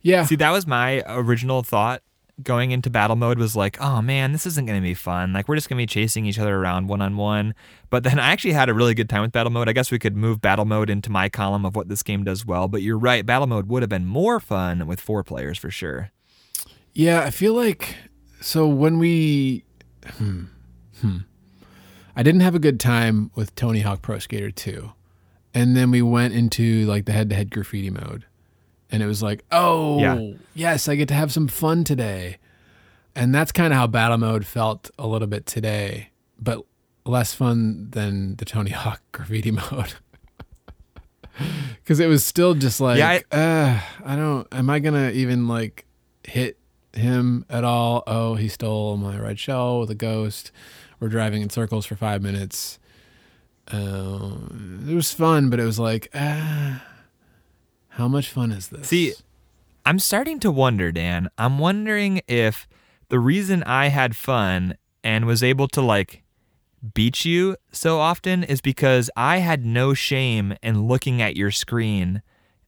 [0.01, 2.01] yeah, See, that was my original thought
[2.43, 5.33] going into battle mode was like, oh man, this isn't going to be fun.
[5.33, 7.53] Like, we're just going to be chasing each other around one on one.
[7.89, 9.69] But then I actually had a really good time with battle mode.
[9.69, 12.45] I guess we could move battle mode into my column of what this game does
[12.45, 12.67] well.
[12.67, 16.11] But you're right, battle mode would have been more fun with four players for sure.
[16.93, 17.95] Yeah, I feel like
[18.41, 19.63] so when we
[20.17, 20.43] hmm,
[20.99, 21.17] hmm.
[22.15, 24.91] I didn't have a good time with Tony Hawk Pro Skater 2.
[25.53, 28.25] And then we went into like the head-to-head graffiti mode.
[28.89, 30.33] And it was like, "Oh, Yeah.
[30.53, 32.37] yes, I get to have some fun today."
[33.15, 36.63] And that's kind of how battle mode felt a little bit today, but
[37.05, 39.93] less fun than the Tony Hawk graffiti mode.
[41.85, 45.47] Cuz it was still just like, Yeah, uh, I don't am I going to even
[45.47, 45.85] like
[46.25, 46.57] hit
[46.93, 48.03] him at all.
[48.07, 50.51] Oh, he stole my red shell with a ghost.
[50.99, 52.79] We're driving in circles for five minutes.
[53.69, 56.83] Um, it was fun, but it was like, ah,
[57.89, 58.87] how much fun is this?
[58.87, 59.13] See,
[59.85, 61.29] I'm starting to wonder, Dan.
[61.37, 62.67] I'm wondering if
[63.09, 66.23] the reason I had fun and was able to like
[66.93, 72.21] beat you so often is because I had no shame in looking at your screen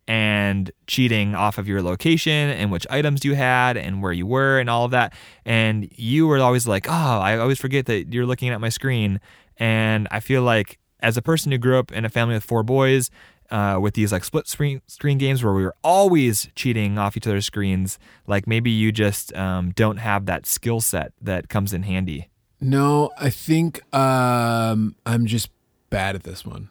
[0.07, 4.59] and cheating off of your location and which items you had and where you were
[4.59, 5.13] and all of that.
[5.45, 9.19] And you were always like, oh, I always forget that you're looking at my screen.
[9.57, 12.63] And I feel like as a person who grew up in a family with four
[12.63, 13.09] boys,
[13.51, 17.27] uh, with these like split screen screen games where we were always cheating off each
[17.27, 21.83] other's screens, like maybe you just um, don't have that skill set that comes in
[21.83, 22.29] handy.
[22.59, 25.49] no, I think um, I'm just
[25.89, 26.69] bad at this one.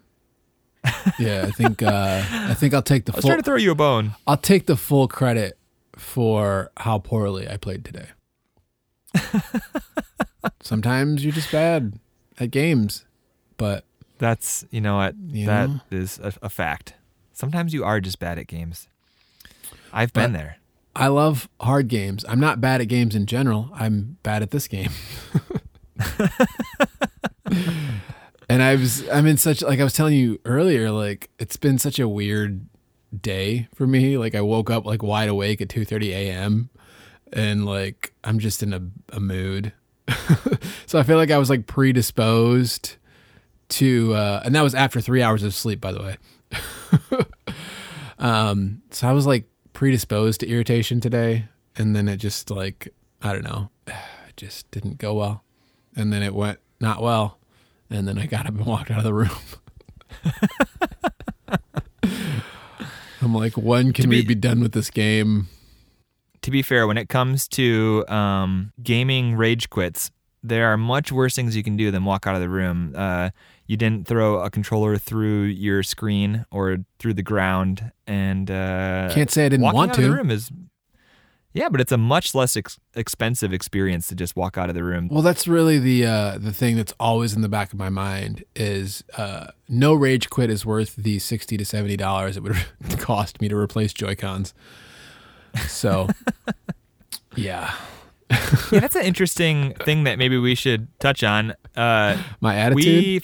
[1.18, 3.28] Yeah, I think uh, I think I'll take the I was full.
[3.30, 4.14] trying to throw you a bone.
[4.26, 5.56] I'll take the full credit
[5.96, 8.08] for how poorly I played today.
[10.60, 11.94] Sometimes you're just bad
[12.38, 13.04] at games,
[13.56, 13.84] but
[14.18, 15.80] That's you know what You that know?
[15.90, 16.94] is a, a fact.
[17.32, 18.88] Sometimes you are just bad at games.
[19.92, 20.56] I've been there.
[20.96, 22.24] I love hard games.
[22.28, 23.70] I'm not bad at games in general.
[23.74, 24.90] I'm bad at this game.
[28.52, 31.78] and I was I'm in such like I was telling you earlier like it's been
[31.78, 32.66] such a weird
[33.18, 34.18] day for me.
[34.18, 36.68] Like I woke up like wide awake at 2:30 a.m.
[37.32, 39.72] and like I'm just in a, a mood.
[40.86, 42.96] so I feel like I was like predisposed
[43.70, 47.24] to, uh, and that was after three hours of sleep, by the way.
[48.18, 52.90] um, so I was like predisposed to irritation today, and then it just like
[53.22, 55.42] I don't know, it just didn't go well,
[55.96, 57.38] and then it went not well,
[57.94, 59.30] and then I got up and walked out of the room.
[63.20, 65.48] I'm like, when can To we be- be done with this game?
[66.42, 70.10] to be fair, when it comes to um, gaming rage quits,
[70.42, 72.92] there are much worse things you can do than walk out of the room.
[72.96, 73.30] Uh,
[73.68, 79.30] you didn't throw a controller through your screen or through the ground, and uh, Can't
[79.30, 80.14] say I didn't want out of the to.
[80.16, 80.50] room is
[81.54, 84.82] yeah, but it's a much less ex- expensive experience to just walk out of the
[84.82, 85.08] room.
[85.08, 88.44] Well, that's really the uh, the thing that's always in the back of my mind
[88.56, 92.56] is uh, no rage quit is worth the sixty to seventy dollars it would
[92.98, 94.54] cost me to replace Joy Cons.
[95.68, 96.08] So,
[97.36, 97.74] yeah,
[98.30, 101.54] yeah, that's an interesting thing that maybe we should touch on.
[101.76, 102.84] Uh, my attitude.
[102.84, 103.22] we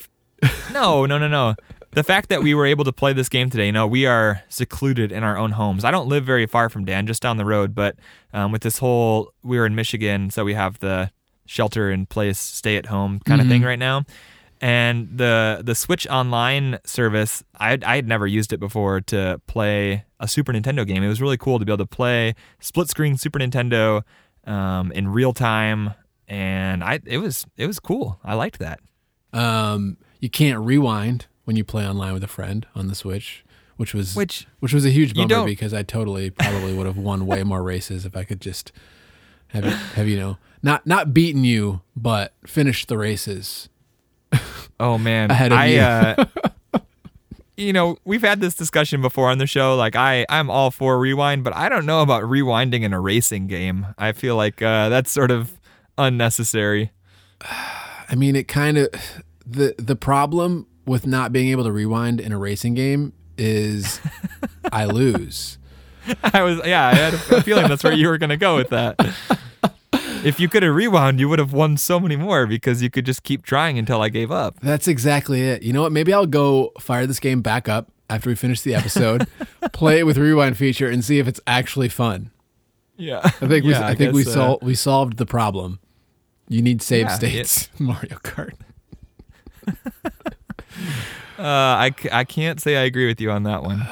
[0.72, 1.54] no, no, no, no.
[1.92, 4.42] The fact that we were able to play this game today, you know, we are
[4.48, 5.84] secluded in our own homes.
[5.84, 7.96] I don't live very far from Dan, just down the road, but
[8.32, 11.10] um, with this whole, we are in Michigan, so we have the
[11.46, 14.04] shelter in place, stay at home kind of thing right now.
[14.60, 20.04] And the the Switch Online service, I I had never used it before to play
[20.20, 21.02] a Super Nintendo game.
[21.02, 24.02] It was really cool to be able to play split screen Super Nintendo
[24.44, 25.94] um, in real time,
[26.26, 28.18] and I it was it was cool.
[28.24, 28.80] I liked that.
[29.32, 33.42] Um, you can't rewind when you play online with a friend on the Switch,
[33.78, 37.24] which was Which which was a huge bummer because I totally probably would have won
[37.24, 38.70] way more races if I could just
[39.48, 43.70] have have you know not not beaten you but finished the races.
[44.80, 45.80] Oh man, Ahead of I, you.
[45.80, 46.24] uh,
[47.56, 49.74] you know, we've had this discussion before on the show.
[49.74, 53.48] Like, I, I'm all for rewind, but I don't know about rewinding in a racing
[53.48, 53.88] game.
[53.98, 55.58] I feel like uh, that's sort of
[55.96, 56.92] unnecessary.
[58.08, 58.88] I mean, it kind of
[59.44, 64.00] the the problem with not being able to rewind in a racing game is
[64.72, 65.58] I lose.
[66.24, 68.70] I was, yeah, I had a feeling that's where you were going to go with
[68.70, 68.96] that.
[70.24, 73.06] If you could have rewound, you would have won so many more because you could
[73.06, 74.58] just keep trying until I gave up.
[74.60, 75.62] That's exactly it.
[75.62, 75.92] You know what?
[75.92, 79.28] Maybe I'll go fire this game back up after we finish the episode,
[79.72, 82.30] play it with rewind feature, and see if it's actually fun.
[82.96, 85.78] Yeah, I think we Yeah, I, think we guess, uh, we solved the problem.
[86.48, 88.54] You need save Yeah, states, Mario Kart.
[91.38, 93.86] Uh, I, I can't say I agree with you on that one.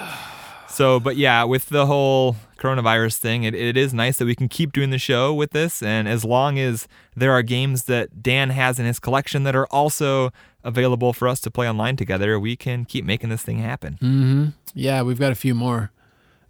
[0.68, 4.48] So, but yeah, with the whole coronavirus thing, it, it is nice that we can
[4.48, 5.82] keep doing the show with this.
[5.82, 9.66] And as long as there are games that Dan has in his collection that are
[9.68, 10.30] also
[10.64, 13.94] available for us to play online together, we can keep making this thing happen.
[14.02, 14.46] Mm-hmm.
[14.74, 15.92] Yeah, we've got a few more,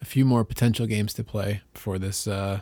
[0.01, 2.61] a few more potential games to play before this uh,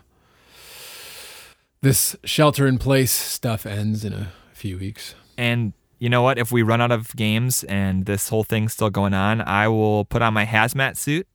[1.80, 5.14] this shelter in place stuff ends in a few weeks.
[5.36, 6.38] And you know what?
[6.38, 10.04] If we run out of games and this whole thing's still going on, I will
[10.04, 11.26] put on my hazmat suit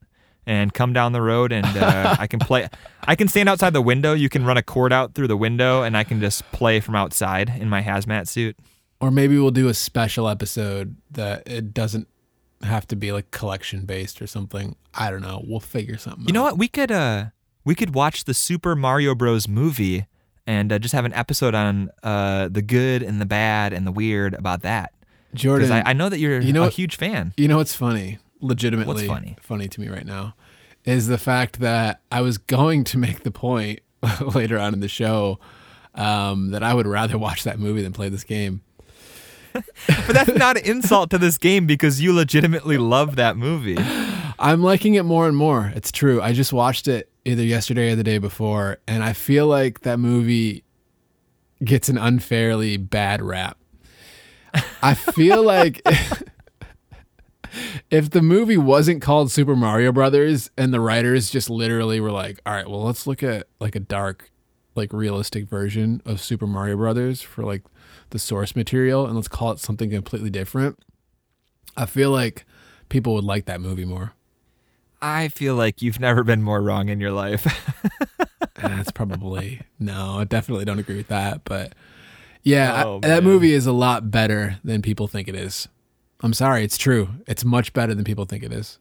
[0.46, 2.68] and come down the road and uh, I can play.
[3.04, 4.14] I can stand outside the window.
[4.14, 6.96] You can run a cord out through the window and I can just play from
[6.96, 8.58] outside in my hazmat suit.
[9.00, 12.08] Or maybe we'll do a special episode that it doesn't
[12.64, 14.76] have to be like collection based or something.
[14.94, 15.44] I don't know.
[15.48, 16.24] We'll figure something.
[16.24, 16.28] Out.
[16.28, 16.58] You know what?
[16.58, 17.28] We could uh
[17.64, 19.48] we could watch the Super Mario Bros.
[19.48, 20.08] movie
[20.50, 23.92] and uh, just have an episode on uh the good and the bad and the
[23.92, 24.94] weird about that.
[25.36, 25.72] Jordan?
[25.72, 27.34] I, I know that you're you know a what- huge fan.
[27.38, 28.18] You know what's funny?
[28.42, 29.36] Legitimately funny?
[29.42, 30.34] funny to me right now
[30.86, 33.82] is the fact that I was going to make the point
[34.34, 35.40] later on in the show
[35.94, 38.62] um, that I would rather watch that movie than play this game.
[39.88, 43.78] But that's not an insult to this game because you legitimately love that movie.
[44.40, 45.72] I'm liking it more and more.
[45.76, 46.22] It's true.
[46.22, 50.00] I just watched it either yesterday or the day before, and I feel like that
[50.00, 50.64] movie
[51.64, 53.58] gets an unfairly bad rap.
[54.82, 55.82] I feel like
[57.92, 62.40] if the movie wasn't called Super Mario Brothers and the writers just literally were like,
[62.46, 64.32] "All right, well, let's look at like a dark,
[64.76, 67.64] like realistic version of Super Mario Brothers for like
[68.10, 70.80] the source material and let's call it something completely different."
[71.78, 72.46] I feel like
[72.90, 74.14] people would like that movie more.
[75.02, 77.48] I feel like you've never been more wrong in your life.
[78.56, 80.18] That's probably no.
[80.20, 81.44] I definitely don't agree with that.
[81.46, 81.74] But
[82.44, 85.68] yeah, I- Oh, that movie is a lot better than people think it is.
[86.22, 87.10] I'm sorry, it's true.
[87.28, 88.78] It's much better than people think it is.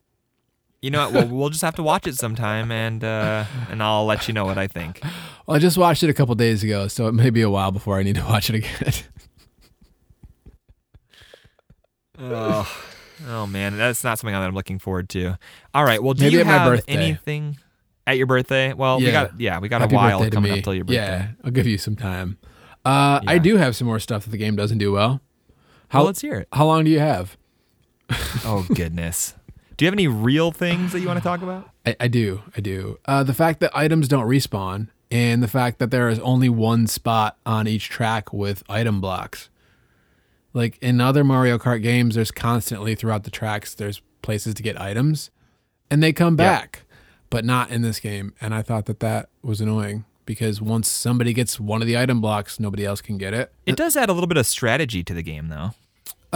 [0.82, 1.12] you know what?
[1.14, 4.44] Well, we'll just have to watch it sometime and uh and I'll let you know
[4.44, 5.00] what I think.
[5.46, 7.70] Well, I just watched it a couple days ago, so it may be a while
[7.72, 8.92] before I need to watch it again.
[12.18, 12.68] Oh,
[13.26, 15.38] oh man, that's not something that I'm looking forward to.
[15.74, 16.92] All right, well, do Maybe you have birthday.
[16.92, 17.58] anything
[18.06, 18.72] At your birthday?
[18.72, 20.96] Well, we got yeah, we got Happy a while coming up till your birthday.
[20.96, 22.38] Yeah, I'll give you some time.
[22.84, 25.20] Uh, I do have some more stuff that the game doesn't do well.
[25.88, 26.48] How Well, let's hear it.
[26.52, 27.36] how long do you have?
[28.44, 29.34] Oh goodness.
[29.76, 31.70] Do you have any real things that you want to talk about?
[31.86, 32.42] I, I do.
[32.56, 32.98] I do.
[33.04, 36.86] Uh, the fact that items don't respawn and the fact that there is only one
[36.86, 39.50] spot on each track with item blocks.
[40.54, 44.80] Like in other Mario Kart games, there's constantly throughout the tracks, there's places to get
[44.80, 45.30] items
[45.90, 46.60] and they come Yeah.
[46.60, 46.82] back,
[47.30, 48.32] but not in this game.
[48.40, 52.20] And I thought that that was annoying because once somebody gets one of the item
[52.20, 53.52] blocks, nobody else can get it.
[53.66, 55.72] It does add a little bit of strategy to the game though.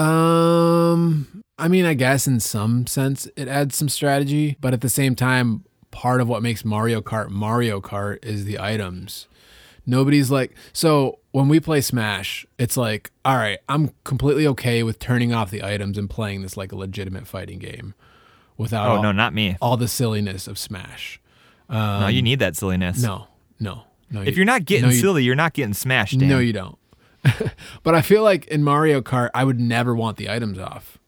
[0.02, 4.88] Um, I mean, I guess in some sense it adds some strategy, but at the
[4.88, 9.26] same time, part of what makes Mario Kart Mario Kart is the items.
[9.84, 14.98] Nobody's like, so when we play Smash, it's like, all right, I'm completely okay with
[14.98, 17.94] turning off the items and playing this like a legitimate fighting game
[18.56, 19.56] without Oh all, no, not me.
[19.60, 21.20] all the silliness of Smash.
[21.68, 23.02] no, you um, need that silliness.
[23.02, 23.26] No,
[23.58, 24.22] no, no.
[24.22, 26.18] If you're not getting no, you- silly, you're not getting smashed.
[26.18, 26.28] Dan.
[26.28, 26.78] no, you don't.
[27.82, 30.98] but I feel like in Mario Kart, I would never want the items off.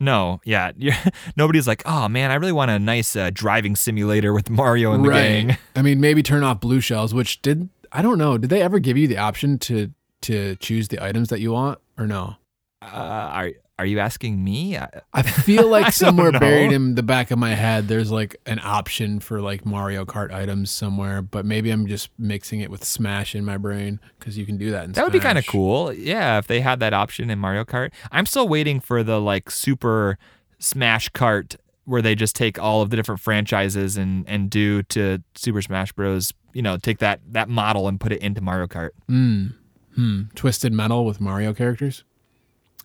[0.00, 0.72] No, yeah.
[0.76, 0.94] You're,
[1.36, 5.04] nobody's like, oh man, I really want a nice uh, driving simulator with Mario and
[5.04, 5.58] the gang.
[5.76, 8.38] I mean, maybe turn off blue shells, which did I don't know.
[8.38, 11.78] Did they ever give you the option to to choose the items that you want
[11.98, 12.36] or no?
[12.82, 13.50] Uh, are
[13.80, 14.76] are you asking me?
[14.76, 18.60] I, I feel like somewhere buried in the back of my head, there's like an
[18.62, 23.34] option for like Mario Kart items somewhere, but maybe I'm just mixing it with Smash
[23.34, 24.84] in my brain because you can do that.
[24.84, 25.94] In that would be kind of cool.
[25.94, 27.90] Yeah, if they had that option in Mario Kart.
[28.12, 30.18] I'm still waiting for the like super
[30.58, 35.22] Smash Kart where they just take all of the different franchises and and do to
[35.34, 36.34] Super Smash Bros.
[36.52, 38.90] You know, take that that model and put it into Mario Kart.
[39.08, 39.54] Mm.
[39.94, 40.22] Hmm.
[40.34, 42.04] Twisted Metal with Mario characters.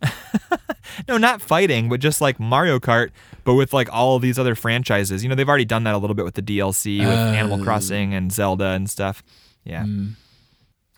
[1.10, 3.10] No, not fighting, but just like Mario Kart,
[3.44, 5.24] but with like all these other franchises.
[5.24, 7.64] You know, they've already done that a little bit with the DLC with Animal Oh.
[7.64, 9.22] Crossing and Zelda and stuff.
[9.66, 9.86] Yeah.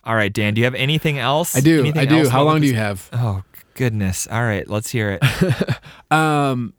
[0.04, 1.56] All right, Dan, do you have anything else?
[1.56, 1.80] I do.
[1.80, 2.28] Anything I do.
[2.28, 3.08] How long do you have?
[3.12, 3.42] Oh
[3.74, 4.28] goodness!
[4.30, 5.78] All right, let's hear it.
[6.10, 6.74] Um,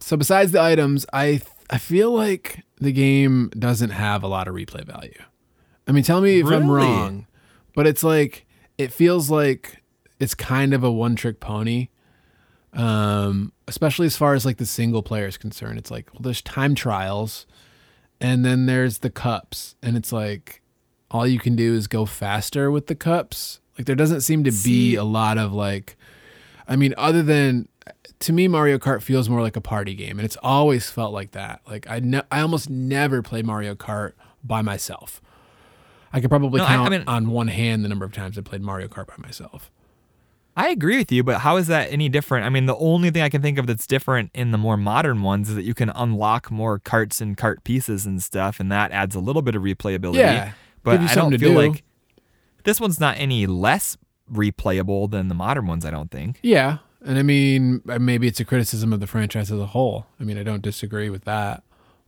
[0.00, 4.54] so besides the items, I I feel like the game doesn't have a lot of
[4.54, 5.14] replay value.
[5.86, 7.26] I mean, tell me if I'm wrong,
[7.74, 8.46] but it's like
[8.78, 9.82] it feels like
[10.20, 11.88] it's kind of a one trick pony.
[12.72, 16.42] Um, especially as far as like the single player is concerned, it's like well, there's
[16.42, 17.46] time trials,
[18.20, 20.60] and then there's the cups, and it's like
[21.10, 23.60] all you can do is go faster with the cups.
[23.78, 25.96] Like there doesn't seem to be a lot of like
[26.66, 27.68] I mean, other than
[28.20, 31.30] to me, Mario Kart feels more like a party game, and it's always felt like
[31.32, 31.60] that.
[31.68, 35.20] Like I, ne- I almost never play Mario Kart by myself.
[36.12, 38.36] I could probably No, I- I count mean- on one hand the number of times
[38.36, 39.70] I played Mario Kart by myself.
[40.56, 42.46] I agree with you, but how is that any different?
[42.46, 45.22] I mean, the only thing I can think of that's different in the more modern
[45.22, 48.92] ones is that you can unlock more carts and cart pieces and stuff, and that
[48.92, 50.16] adds a little bit of replayability.
[50.16, 51.70] Yeah, but I don't feel do.
[51.70, 51.82] like
[52.64, 53.96] this one's not any less
[54.32, 55.84] replayable than the modern ones.
[55.84, 56.38] I don't think.
[56.42, 60.06] Yeah, and I mean, uh, maybe it's a criticism of the franchise as a whole.
[60.18, 61.62] I mean, I don't disagree with that.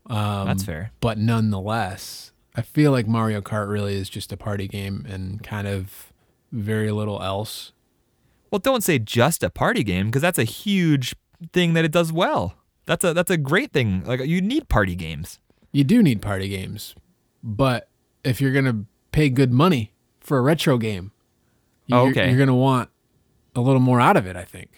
[0.08, 0.92] Um, That's fair.
[1.00, 5.66] But nonetheless, I feel like Mario Kart really is just a party game and kind
[5.66, 6.12] of
[6.52, 7.72] very little else.
[8.56, 11.14] Well, don't say just a party game because that's a huge
[11.52, 12.54] thing that it does well.
[12.86, 14.02] That's a that's a great thing.
[14.06, 15.40] Like you need party games.
[15.72, 16.94] You do need party games,
[17.44, 17.90] but
[18.24, 21.12] if you're gonna pay good money for a retro game,
[21.92, 22.30] Oh, you're, okay.
[22.30, 22.88] you're gonna want
[23.54, 24.36] a little more out of it.
[24.36, 24.70] I think.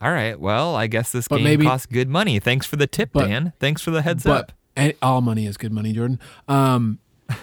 [0.00, 0.40] All right.
[0.40, 2.38] Well, I guess this But game maybe- costs good money.
[2.38, 3.52] Thanks for the tip, But- Dan.
[3.60, 4.94] Thanks for the heads but up.
[5.02, 6.18] all money is good money, Jordan.
[6.48, 7.00] Um,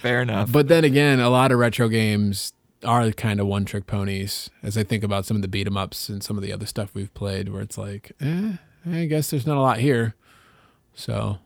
[0.00, 0.52] Fair enough.
[0.52, 2.52] but then again, a lot of retro games
[2.84, 4.50] are kind of one trick ponies.
[4.62, 6.66] As I think about some of the beat 'em ups and some of the other
[6.66, 8.52] stuff we've played, where it's like, eh,
[8.86, 10.14] I guess there's not a lot here.
[10.94, 11.38] So,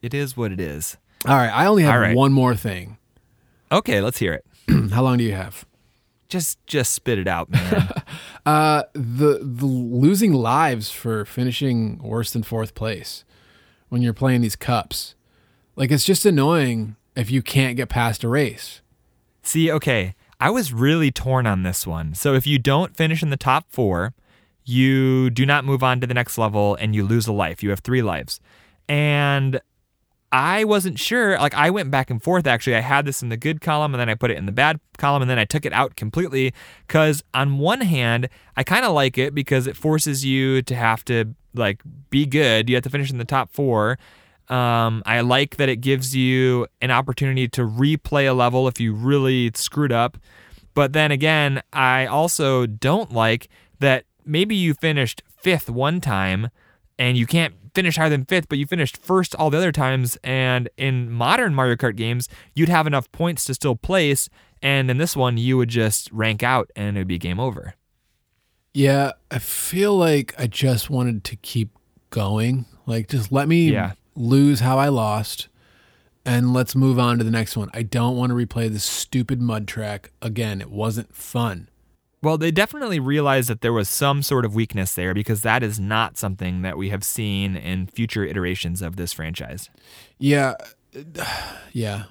[0.00, 0.96] It is what it is.
[1.26, 2.16] all right, I only have right.
[2.16, 2.96] one more thing.
[3.72, 4.44] Okay, let's hear it.
[4.92, 5.64] How long do you have?
[6.28, 7.90] Just just spit it out, man.
[8.46, 13.24] Uh, the the losing lives for finishing worse than fourth place
[13.90, 15.14] when you're playing these cups,
[15.76, 18.80] like it's just annoying if you can't get past a race.
[19.42, 22.14] See, okay, I was really torn on this one.
[22.14, 24.14] So if you don't finish in the top four,
[24.64, 27.62] you do not move on to the next level and you lose a life.
[27.62, 28.40] You have three lives.
[28.88, 29.60] And
[30.30, 31.38] I wasn't sure.
[31.38, 32.76] Like, I went back and forth actually.
[32.76, 34.78] I had this in the good column and then I put it in the bad
[34.98, 36.52] column and then I took it out completely.
[36.86, 41.04] Because on one hand, I kind of like it because it forces you to have
[41.06, 42.68] to, like, be good.
[42.68, 43.98] You have to finish in the top four.
[44.50, 48.94] Um, I like that it gives you an opportunity to replay a level if you
[48.94, 50.16] really screwed up.
[50.74, 53.48] But then again, I also don't like
[53.80, 56.48] that maybe you finished fifth one time
[56.98, 60.16] and you can't finish higher than fifth, but you finished first all the other times.
[60.24, 64.28] And in modern Mario Kart games, you'd have enough points to still place.
[64.62, 67.74] And in this one, you would just rank out and it would be game over.
[68.74, 71.70] Yeah, I feel like I just wanted to keep
[72.10, 72.66] going.
[72.86, 73.92] Like, just let me Yeah.
[74.18, 75.48] Lose how I lost
[76.24, 77.70] and let's move on to the next one.
[77.72, 80.60] I don't want to replay this stupid mud track again.
[80.60, 81.68] It wasn't fun.
[82.20, 85.78] Well, they definitely realized that there was some sort of weakness there because that is
[85.78, 89.70] not something that we have seen in future iterations of this franchise.
[90.18, 90.54] Yeah.
[91.72, 92.04] Yeah.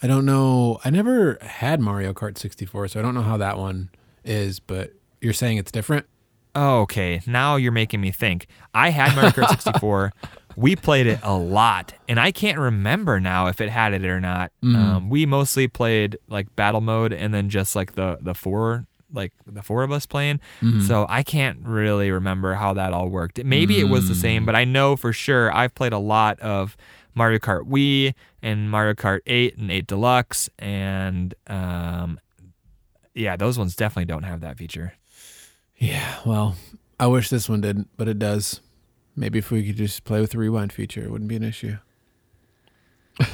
[0.00, 0.78] I don't know.
[0.84, 3.90] I never had Mario Kart 64, so I don't know how that one
[4.22, 6.06] is, but you're saying it's different?
[6.54, 7.20] Okay.
[7.26, 8.46] Now you're making me think.
[8.72, 10.12] I had Mario Kart 64.
[10.58, 14.20] We played it a lot, and I can't remember now if it had it or
[14.20, 14.50] not.
[14.96, 19.32] Um, we mostly played like battle mode, and then just like the the four like
[19.46, 20.40] the four of us playing.
[20.86, 23.42] So I can't really remember how that all worked.
[23.42, 26.76] Maybe it was the same, but I know for sure I've played a lot of
[27.14, 32.20] Mario Kart Wii and Mario Kart 8 and 8 Deluxe, and um,
[33.14, 34.92] yeah, those ones definitely don't have that feature.
[35.76, 36.56] Yeah, well,
[37.00, 38.60] I wish this one didn't, but it does.
[39.18, 41.78] Maybe if we could just play with the rewind feature, it wouldn't be an issue.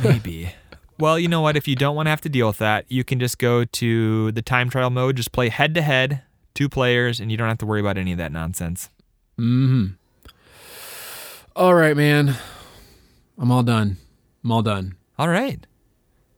[0.02, 0.50] Maybe.
[0.98, 1.58] well, you know what?
[1.58, 4.32] If you don't want to have to deal with that, you can just go to
[4.32, 6.22] the time trial mode, just play head to head,
[6.54, 8.88] two players, and you don't have to worry about any of that nonsense.
[9.38, 9.88] Mm-hmm.
[11.54, 12.34] All right, man.
[13.36, 13.98] I'm all done.
[14.42, 14.96] I'm all done.
[15.18, 15.66] All right.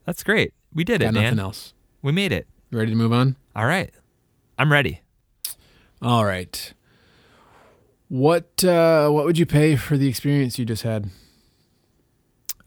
[0.07, 0.53] That's great.
[0.75, 1.39] We did Got it, nothing man.
[1.39, 1.73] else.
[2.03, 2.49] We made it.
[2.71, 3.37] You ready to move on?
[3.55, 3.95] All right.
[4.59, 5.03] I'm ready.
[6.03, 6.73] All right.
[8.09, 11.11] What uh, what would you pay for the experience you just had?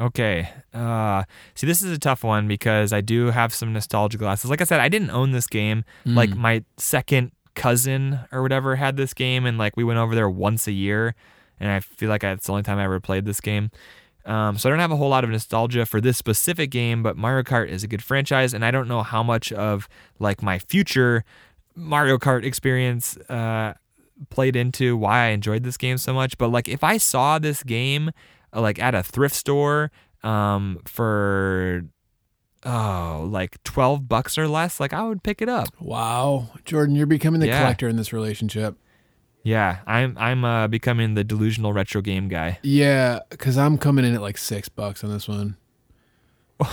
[0.02, 0.50] Okay.
[0.74, 1.24] Uh,
[1.56, 4.50] see, this is a tough one because I do have some nostalgia glasses.
[4.50, 5.84] Like I said, I didn't own this game.
[6.06, 10.30] Like my second cousin or whatever had this game, and like we went over there
[10.30, 11.16] once a year,
[11.60, 13.72] and I feel like it's the only time I ever played this game.
[14.26, 17.18] Um, so I don't have a whole lot of nostalgia for this specific game, but
[17.18, 20.60] Mario Kart is a good franchise, and I don't know how much of like my
[20.60, 21.26] future
[21.76, 23.74] Mario Kart experience uh,
[24.30, 26.38] played into why I enjoyed this game so much.
[26.38, 28.12] But like if I saw this game
[28.54, 29.92] uh, like at a thrift store
[30.24, 31.84] um, for
[32.66, 35.68] oh like 12 bucks or less, like I would pick it up.
[35.80, 37.60] Wow, Jordan, you're becoming the Yeah.
[37.62, 38.76] collector in this relationship.
[39.44, 42.60] Yeah, I'm I'm uh, becoming the delusional retro game guy.
[42.62, 45.56] Yeah, because I'm coming in at like six bucks on this one.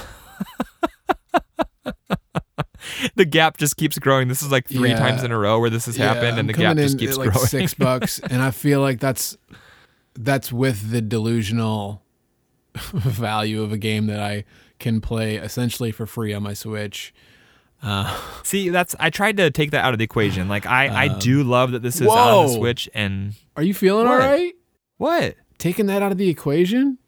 [3.14, 4.28] The gap just keeps growing.
[4.28, 4.98] This is like three Yeah.
[4.98, 7.16] times in a row where this has Yeah, happened, I'm and the gap just keeps
[7.16, 7.46] like growing.
[7.46, 9.36] Six bucks, and I feel like that's
[10.14, 12.02] that's with the delusional
[12.74, 14.44] value of a game that I
[14.78, 17.14] can play essentially for free on my Switch.
[17.82, 20.48] Uh, See, that's I tried to take that out of the equation.
[20.48, 22.42] Like I I do love that this is on Um, whoa.
[22.48, 24.20] the Switch, and are you feeling all What?
[24.24, 24.52] right?
[24.96, 25.34] what?
[25.58, 26.98] Taking that out of the equation?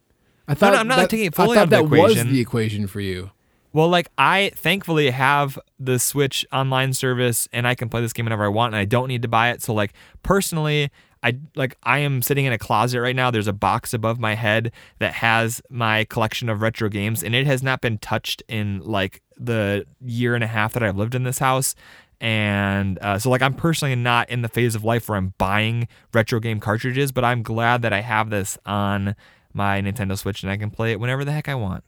[0.46, 1.84] I thought no, I'm not that, taking it I fully thought out of the that
[1.84, 2.26] equation.
[2.28, 3.30] was the equation for you.
[3.78, 8.24] Well, like I thankfully have the Switch online service and I can play this game
[8.24, 9.62] whenever I want and I don't need to buy it.
[9.62, 9.92] So like
[10.24, 10.90] personally,
[11.22, 13.30] I like I am sitting in a closet right now.
[13.30, 17.46] There's a box above my head that has my collection of retro games and it
[17.46, 21.22] has not been touched in like the year and a half that I've lived in
[21.22, 21.76] this house.
[22.20, 25.86] And uh, so, like, I'm personally not in the phase of life where I'm buying
[26.12, 29.14] retro game cartridges, but I'm glad that I have this on
[29.54, 31.84] my Nintendo Switch and I can play it whenever the heck I want.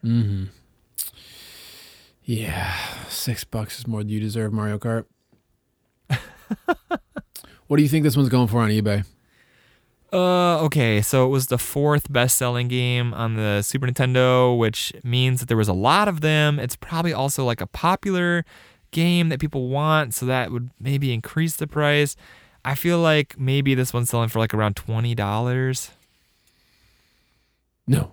[2.31, 2.77] Yeah,
[3.09, 5.05] six bucks is more than you deserve, Mario Kart.
[7.67, 9.05] what do you think this one's going for on eBay?
[10.13, 15.41] Uh, okay, so it was the fourth best-selling game on the Super Nintendo, which means
[15.41, 16.61] that there was a lot of them.
[16.61, 18.45] It's probably also like a popular
[18.93, 22.15] game that people want, so that would maybe increase the price.
[22.65, 25.91] I feel like maybe this one's selling for like around twenty dollars.
[27.89, 28.13] No,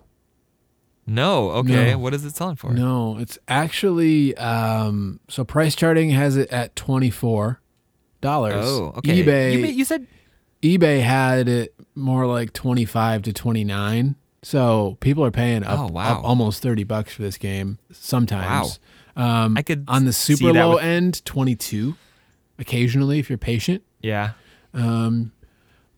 [1.08, 1.98] No, okay, No.
[1.98, 2.70] what is it selling for?
[2.72, 5.20] no, it's actually um.
[5.28, 7.60] So price charting has it at twenty four
[8.20, 8.54] dollars.
[8.66, 9.22] Oh, okay.
[9.24, 10.06] eBay You, you said
[10.62, 14.16] eBay had it more like twenty five to twenty nine.
[14.42, 16.18] So people are paying up, Oh, wow.
[16.18, 18.78] up almost thirty bucks for this game sometimes.
[19.16, 21.96] Um, I could on the super low with- end, twenty two.
[22.58, 23.82] Occasionally, if you're patient.
[24.02, 24.32] yeah.
[24.74, 25.32] Um,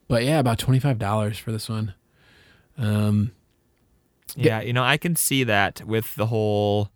[0.09, 1.95] but yeah, about twenty five dollars for this one.
[2.79, 3.33] Um,
[4.37, 6.91] Yeah, you know, I can see that with the whole,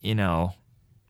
[0.00, 0.54] you know,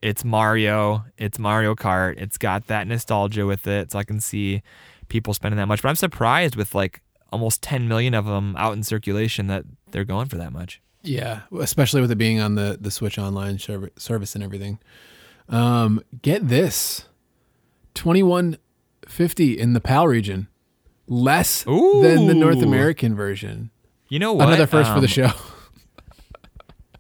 [0.01, 4.63] it's Mario, it's Mario Kart, it's got that nostalgia with it, so I can see
[5.09, 5.83] people spending that much.
[5.83, 7.01] But I'm surprised with like
[7.33, 10.81] almost 10 million of them out in circulation that they're going for that much.
[11.03, 14.79] yeah, especially with it being on the the Switch Online serv- service and everything.
[15.49, 17.07] Um, get this,
[17.95, 18.57] twenty one
[19.09, 20.47] fifty in the PAL region,
[21.09, 23.71] less than the North American version.
[24.13, 24.49] You know what?
[24.49, 25.31] Another first for the Um, show.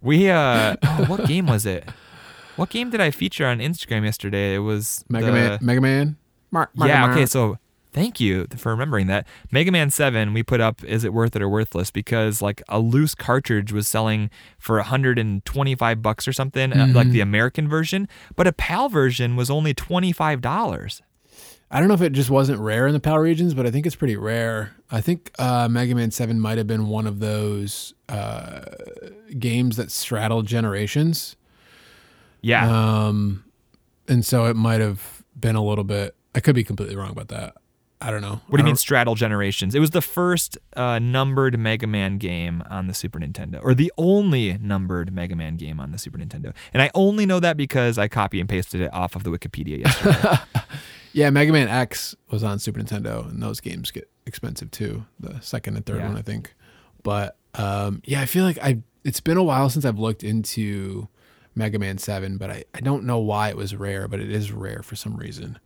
[0.00, 1.86] We uh, oh, what game was it?
[2.56, 4.54] What game did I feature on Instagram yesterday?
[4.54, 5.58] It was Mega the- Man.
[5.60, 6.16] Mega Man.
[6.50, 7.06] Mar- Mega Yeah.
[7.06, 7.10] Man.
[7.16, 7.26] Okay.
[7.26, 7.58] So
[7.92, 9.26] thank you for remembering that.
[9.50, 10.32] Mega Man Seven.
[10.32, 10.82] We put up.
[10.84, 11.90] Is it worth it or worthless?
[11.90, 17.20] Because like a loose cartridge was selling for 125 bucks or something, uh, like the
[17.20, 21.02] American version, but a PAL version was only 25 dollars.
[21.72, 23.86] I don't know if it just wasn't rare in the PAL regions, but I think
[23.86, 24.76] it's pretty rare.
[24.90, 28.60] I think uh, Mega Man 7 might have been one of those uh,
[29.38, 31.34] games that straddled generations.
[32.42, 32.70] Yeah.
[32.70, 33.44] Um,
[34.06, 37.28] and so it might have been a little bit, I could be completely wrong about
[37.28, 37.54] that.
[38.02, 38.40] I don't know.
[38.48, 39.76] What do you mean straddle generations?
[39.76, 43.92] It was the first uh, numbered Mega Man game on the Super Nintendo, or the
[43.96, 46.52] only numbered Mega Man game on the Super Nintendo.
[46.74, 49.78] And I only know that because I copy and pasted it off of the Wikipedia
[49.84, 50.38] yesterday.
[51.12, 55.04] Yeah, Mega Man X was on Super Nintendo, and those games get expensive too.
[55.20, 56.08] The second and third Yeah.
[56.08, 56.54] one, I think.
[57.02, 58.82] But um, yeah, I feel like I.
[59.04, 61.08] It's been a while since I've looked into
[61.54, 64.52] Mega Man Seven, but I, I don't know why it was rare, but it is
[64.52, 65.58] rare for some reason.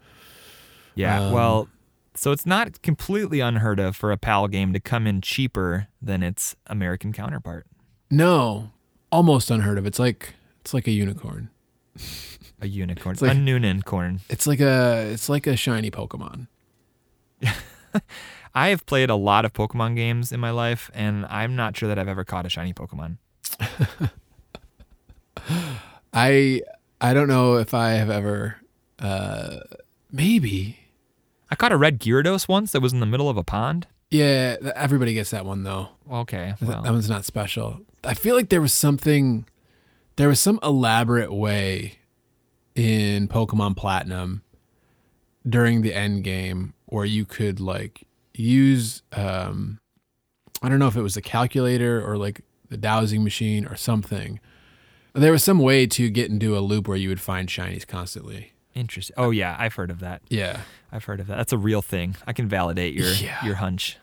[0.95, 1.27] yeah.
[1.27, 1.69] Um, well,
[2.15, 6.23] so it's not completely unheard of for a PAL game to come in cheaper than
[6.23, 7.67] its American counterpart.
[8.11, 8.71] No,
[9.13, 9.85] almost unheard of.
[9.87, 11.51] It's like it's like a unicorn.
[12.61, 14.21] A unicorn, like- a Noonencorn.
[14.29, 16.47] It's like a it's like a shiny Pokemon.
[18.55, 21.89] I have played a lot of Pokemon games in my life, and I'm not sure
[21.89, 23.19] that I've ever caught a shiny Pokemon.
[26.13, 26.63] I
[27.01, 28.57] I don't know if I have ever.
[28.99, 29.59] Uh,
[30.11, 30.79] maybe.
[31.51, 33.87] I caught a red Gyarados once that was in the middle of a pond.
[34.11, 35.89] Yeah, everybody gets that one though.
[36.11, 37.81] Okay, well, that one's not special.
[38.03, 39.47] I feel like there was something,
[40.17, 41.99] there was some elaborate way
[42.77, 44.43] in Pokemon Platinum
[45.49, 49.81] during the end game where you could like use, um,
[50.63, 54.41] I don't know if it was a calculator or like the dowsing machine or something.
[55.15, 58.53] There was some way to get into a loop where you would find shinies constantly.
[58.75, 59.15] Interesting.
[59.17, 60.21] Oh yeah, I've heard of that.
[60.29, 60.61] Yeah.
[60.93, 61.37] I've heard of that.
[61.39, 62.17] That's a real thing.
[62.27, 63.43] I can validate your Yeah.
[63.45, 63.97] your hunch.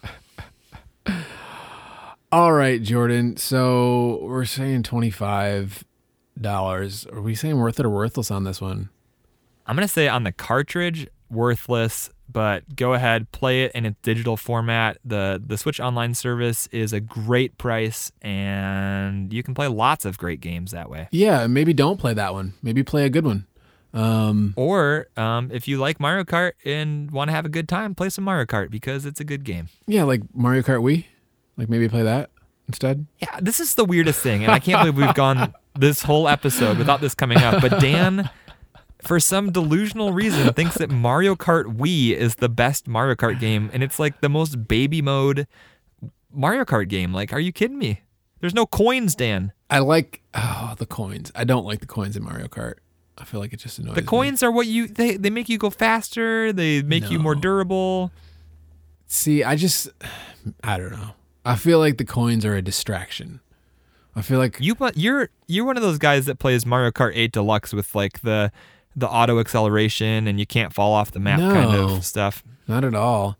[2.31, 3.37] All right, Jordan.
[3.37, 5.83] So we're saying twenty five
[6.39, 7.05] dollars.
[7.11, 8.89] Are we saying worth it or worthless on this one?
[9.65, 12.09] I'm gonna say on the cartridge, worthless.
[12.31, 14.97] But go ahead, play it in its digital format.
[15.05, 20.17] the The Switch Online service is a great price, and you can play lots of
[20.17, 21.09] great games that way.
[21.11, 22.53] Yeah, maybe don't play that one.
[22.63, 23.45] Maybe play a good one.
[23.93, 27.93] Um, Or um, if you like Mario Kart and want to have a good time,
[27.93, 29.67] play some Mario Kart because it's a good game.
[29.85, 31.05] yeah, like Mario Kart Wii.
[31.57, 32.31] Like maybe play that
[32.67, 33.05] instead.
[33.19, 36.77] Yeah, this is the weirdest thing, and I can't believe we've gone this whole episode
[36.77, 37.61] without this coming up.
[37.61, 38.29] But Dan,
[39.01, 43.69] for some delusional reason, thinks that Mario Kart Wii is the best Mario Kart game,
[43.73, 45.47] and it's like the most baby mode
[46.31, 47.13] Mario Kart game.
[47.13, 48.01] Like, are you kidding me?
[48.39, 49.53] There's no coins, Dan.
[49.69, 51.31] I like oh the coins.
[51.35, 52.75] I don't like the coins in Mario Kart.
[53.17, 54.07] I feel like it just annoys The me.
[54.07, 56.51] coins are what you they they make you go faster.
[56.51, 58.11] They make you more durable.
[59.07, 59.89] See, I just
[60.63, 61.11] I don't know.
[61.45, 63.41] I feel like the coins are a distraction.
[64.15, 67.31] I feel like you you're you're one of those guys that plays Mario Kart 8
[67.31, 68.51] Deluxe with like the
[68.95, 72.43] the auto acceleration and you can't fall off the map kind of stuff.
[72.67, 73.37] not at all.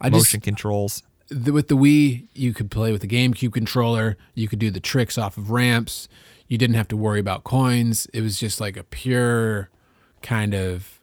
[0.00, 1.02] I Motion just controls.
[1.28, 4.16] the, with the Wii, you could play with the GameCube controller.
[4.34, 6.08] You could do the tricks off of ramps.
[6.48, 8.06] You didn't have to worry about coins.
[8.12, 9.70] It was just like a pure
[10.22, 11.00] kind of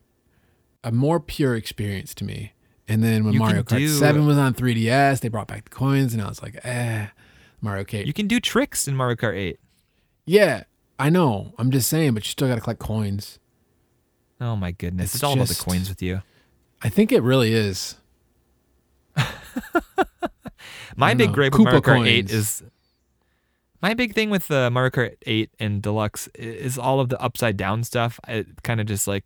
[0.83, 2.53] a more pure experience to me.
[2.91, 5.69] And then when You Mario Kart do- 7 was on 3DS, they brought back the
[5.69, 7.07] coins and I was like, eh,
[7.61, 8.05] Mario Kart.
[8.05, 9.59] You can do tricks in Mario Kart 8.
[10.25, 10.63] yeah,
[10.99, 11.53] I know.
[11.57, 13.39] I'm just saying, but you still got to collect coins.
[14.39, 15.05] Oh my goodness.
[15.05, 16.21] It's It's, all about the coins with you.
[16.81, 17.95] I think it really is.
[20.95, 21.35] My big know.
[21.35, 22.63] gripe with Mario Kart 8 is
[23.81, 27.57] my big thing with uh, Mario Kart 8 and Deluxe is all of the upside
[27.57, 28.19] down stuff.
[28.27, 29.23] It kind of just like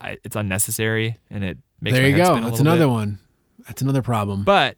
[0.00, 2.40] I, it's unnecessary and it makes there you go.
[2.40, 2.90] That's another bit.
[2.90, 3.18] one.
[3.66, 4.44] That's another problem.
[4.44, 4.76] But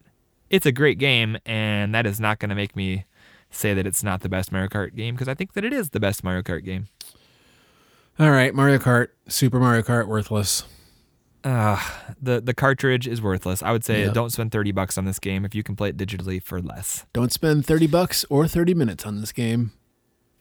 [0.49, 3.05] it's a great game, and that is not going to make me
[3.51, 5.89] say that it's not the best Mario Kart game because I think that it is
[5.89, 6.87] the best Mario Kart game.
[8.19, 10.63] All right, Mario Kart, Super Mario Kart, worthless.
[11.41, 11.81] Uh,
[12.21, 13.63] the the cartridge is worthless.
[13.63, 15.97] I would say don't spend thirty bucks on this game if you can play it
[15.97, 17.05] digitally for less.
[17.13, 19.71] Don't spend 30 bucks or 30 minutes on this game.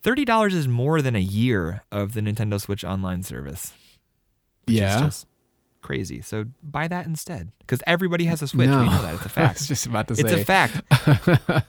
[0.02, 3.72] Thirty dollars is more than a year of the Nintendo Switch Online service.
[4.66, 5.00] Yeah.
[5.00, 5.26] just
[5.82, 6.20] crazy.
[6.22, 8.68] So buy that instead because everybody has a Switch.
[8.68, 8.80] No.
[8.80, 9.64] We know that it's a I was fact.
[9.68, 10.40] just about to it's say.
[10.40, 11.66] It's a fact.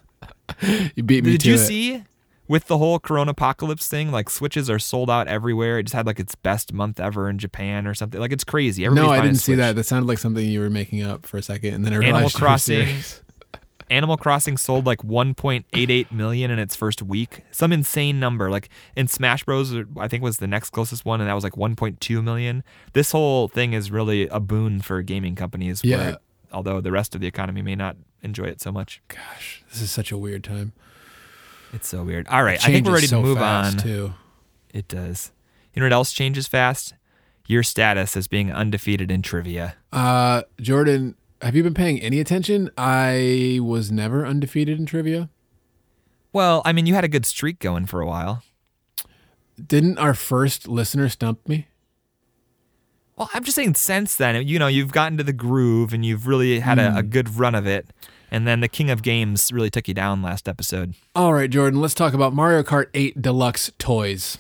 [0.96, 1.60] you beat me Did you it.
[1.60, 2.04] see
[2.48, 4.12] with the whole Corona apocalypse thing?
[4.12, 5.80] Like Switches are sold out everywhere.
[5.80, 8.20] It just had like its best month ever in Japan or something.
[8.20, 8.86] Like it's crazy.
[8.86, 9.76] Everybody's No, I didn't see that.
[9.76, 12.14] That sounded like something you were making up for a second, and then I Animal
[12.14, 12.88] realized Crossing.
[13.90, 17.44] Animal Crossing sold like 1.88 million in its first week.
[17.52, 18.50] Some insane number.
[18.50, 21.54] Like in Smash Bros, I think was the next closest one, and that was like
[21.54, 22.64] 1.2 million.
[22.94, 25.82] This whole thing is really a boon for gaming companies.
[25.84, 25.98] Yeah.
[25.98, 26.18] Where,
[26.52, 29.02] although the rest of the economy may not enjoy it so much.
[29.08, 30.74] Gosh, this is such a weird time.
[31.74, 32.28] It's so weird.
[32.28, 33.78] All right, I think we're ready so to move on.
[33.78, 34.14] Too.
[34.74, 35.32] It does.
[35.74, 36.94] You know what else changes fast?
[37.48, 39.76] Your status as being undefeated in trivia.
[39.92, 42.70] Uh, Jordan, have you been paying any attention?
[42.78, 45.30] I was never undefeated in trivia.
[46.34, 48.44] Well, I mean, you had a good streak going for a while.
[49.64, 51.68] Didn't our first listener stump me?
[53.16, 56.28] Well, I'm just saying since then, you know, you've gotten to the groove and you've
[56.28, 57.10] really had a, a hmm.
[57.10, 57.88] good run of it.
[58.32, 60.94] And then the King of Games really took you down last episode.
[61.16, 64.38] All right, Jordan, let's talk about Mario Kart 8 Deluxe toys.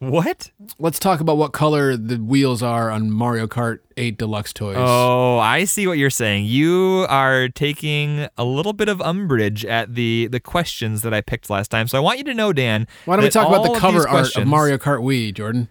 [0.00, 0.52] What?
[0.78, 4.76] Let's talk about what color the wheels are on Mario Kart 8 Deluxe toys.
[4.78, 6.44] Oh, I see what you're saying.
[6.44, 11.50] You are taking a little bit of umbrage at the the questions that I picked
[11.50, 11.88] last time.
[11.88, 12.86] So I want you to know, Dan.
[13.06, 15.68] Why don't we talk about the cover these art of Mario Kart Wii, Jordan?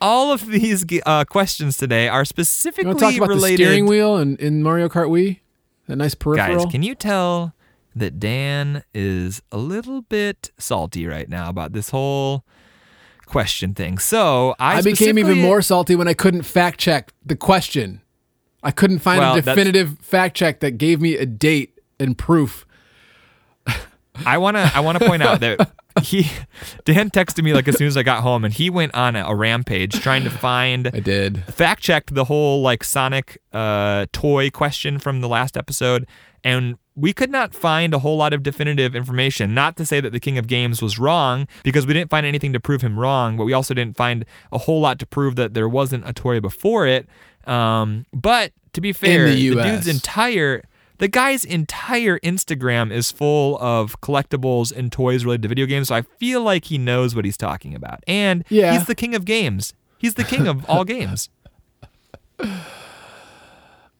[0.00, 3.58] All of these uh, questions today are You specifically to talk about related.
[3.58, 5.40] the steering wheel in, in Mario Kart Wii?
[5.88, 6.64] That nice peripheral.
[6.64, 7.54] Guys, can you tell
[7.94, 12.44] that Dan is a little bit salty right now about this whole
[13.32, 13.98] question thing?
[13.98, 18.00] So I, I became even more salty when I couldn't fact check the question.
[18.62, 22.66] I couldn't find Well, a definitive fact check that gave me a date and proof.
[24.26, 25.72] I want to I want to point out that
[26.02, 26.30] he
[26.84, 29.24] Dan texted me like as soon as I got home and he went on a,
[29.24, 31.42] a rampage trying to find I did.
[31.44, 36.06] fact checked the whole like Sonic uh, toy question from the last episode,
[36.44, 39.54] and we could not find a whole lot of definitive information.
[39.54, 42.52] Not to say that the King of Games was wrong, because we didn't find anything
[42.52, 45.54] to prove him wrong, but we also didn't find a whole lot to prove that
[45.54, 47.08] there wasn't a toy before it.
[47.46, 50.64] Um, but to be fair, the the dude's entire
[50.98, 55.96] the guy's entire Instagram is full of collectibles and toys related to video games, so
[55.96, 58.04] I feel like he knows what he's talking about.
[58.06, 58.72] And Yeah.
[58.74, 59.74] he's the king of games.
[59.98, 61.28] He's the king of all games.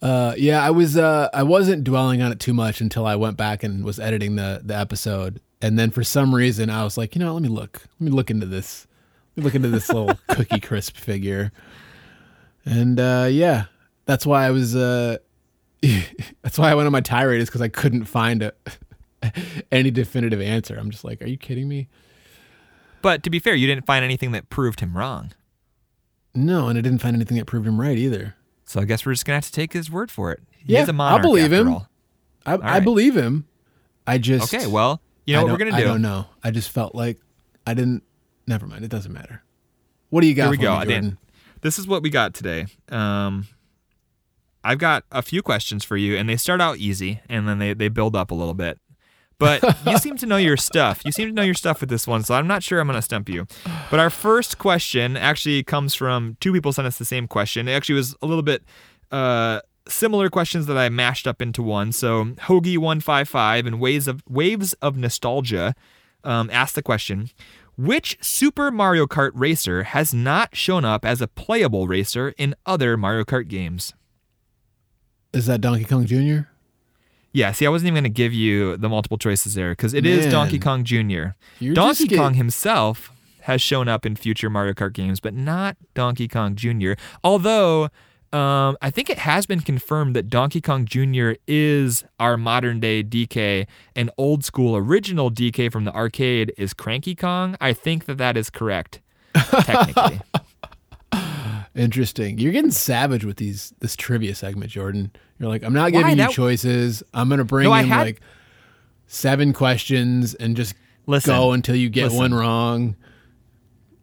[0.03, 0.97] Uh, yeah, I was.
[0.97, 4.35] Uh, I wasn't dwelling on it too much until I went back and was editing
[4.35, 7.49] the the episode, and then for some reason I was like, you know, let me
[7.49, 7.83] look.
[8.01, 8.89] Let me look into this.
[9.37, 11.53] Let me look into this little Cookie Crisp figure.
[12.65, 13.67] And uh, yeah,
[14.07, 14.75] that's why I was.
[14.75, 15.19] Uh,
[16.43, 18.53] that's why I went on my tirade is because I couldn't find a
[19.73, 20.77] any definitive answer.
[20.77, 21.89] I'm just like, are you kidding me?
[23.03, 25.33] But to be fair, you didn't find anything that proved him wrong.
[26.35, 28.35] No, and I didn't find anything that proved him right either.
[28.73, 30.41] So I guess we're just gonna have to take his word for it.
[30.51, 31.69] He Yeah, is a I'll monarch believe him.
[31.69, 31.89] all.
[32.47, 33.47] I, I believe him.
[34.07, 35.77] I just Okay, well, you know I what we're gonna do.
[35.77, 36.25] I don't know.
[36.43, 37.19] I just felt like
[37.67, 38.03] I didn't.
[38.47, 38.83] Never mind.
[38.83, 39.43] It doesn't matter.
[40.09, 40.79] What do you got Here we for go.
[40.81, 41.19] me, Dan.
[41.61, 42.65] This is what we got today.
[42.89, 43.47] Um,
[44.65, 47.75] I've got a few questions for you, and they start out easy, and then they,
[47.75, 48.79] they build up a little bit.
[49.43, 51.03] But you seem to know your stuff.
[51.05, 52.97] You seem to know your stuff with this one, so I'm not sure I'm going
[52.97, 53.47] to stump you.
[53.91, 57.69] But our first question actually comes from two people sent us the same question.
[57.69, 58.63] It actually was a little bit
[59.11, 61.93] uh, similar questions that I mashed up into one.
[61.93, 65.75] So Hoagie155 and Waves of Waves of Nostalgia
[66.25, 67.31] um, asked the question.
[67.77, 72.97] Which Super Mario Kart racer has not shown up as a playable racer in other
[72.97, 73.95] Mario Kart games?
[75.33, 76.52] Is that Donkey Kong Jr.?
[77.33, 80.05] Yeah, see, I wasn't even going to give you the multiple choices there because it
[80.05, 80.33] is Man.
[80.33, 81.35] Donkey Kong Jr.
[81.61, 83.11] You're Donkey just get- Kong himself
[83.43, 86.93] has shown up in future Mario Kart games, but not Donkey Kong Jr.
[87.25, 87.85] Although
[88.33, 91.33] um, I think it has been confirmed that Donkey Kong Jr.
[91.49, 93.67] is our modern day DK,
[93.97, 97.57] and old school original DK from the arcade is Cranky Kong.
[97.61, 99.01] I think that that is correct,
[99.35, 100.21] technically.
[101.75, 102.39] Interesting.
[102.39, 105.11] You're getting savage with these this trivia segment, Jordan.
[105.39, 105.91] You're like, I'm not Why?
[105.93, 107.03] giving you That- choices.
[107.15, 108.21] I'm gonna bring No, I in had- like
[109.07, 110.75] seven questions and just
[111.07, 112.19] Listen, go until you get listen.
[112.19, 112.97] one wrong.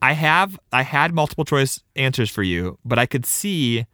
[0.02, 3.86] I have I had multiple choice answers for you, but I could see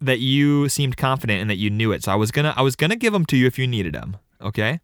[0.00, 2.02] that you seemed confident and that you knew it.
[2.04, 4.16] So I was gonna I was gonna give them to you if you needed them.
[4.40, 4.80] Okay,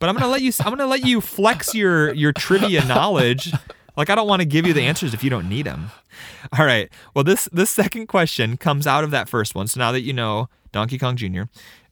[0.00, 3.52] but I'm gonna let you I'm gonna let you flex your your trivia knowledge.
[3.98, 5.90] Like I don't want to give you the answers if you don't need them.
[6.58, 6.88] All right.
[7.14, 9.66] Well, this this second question comes out of that first one.
[9.66, 11.42] So now that you know Donkey Kong Jr.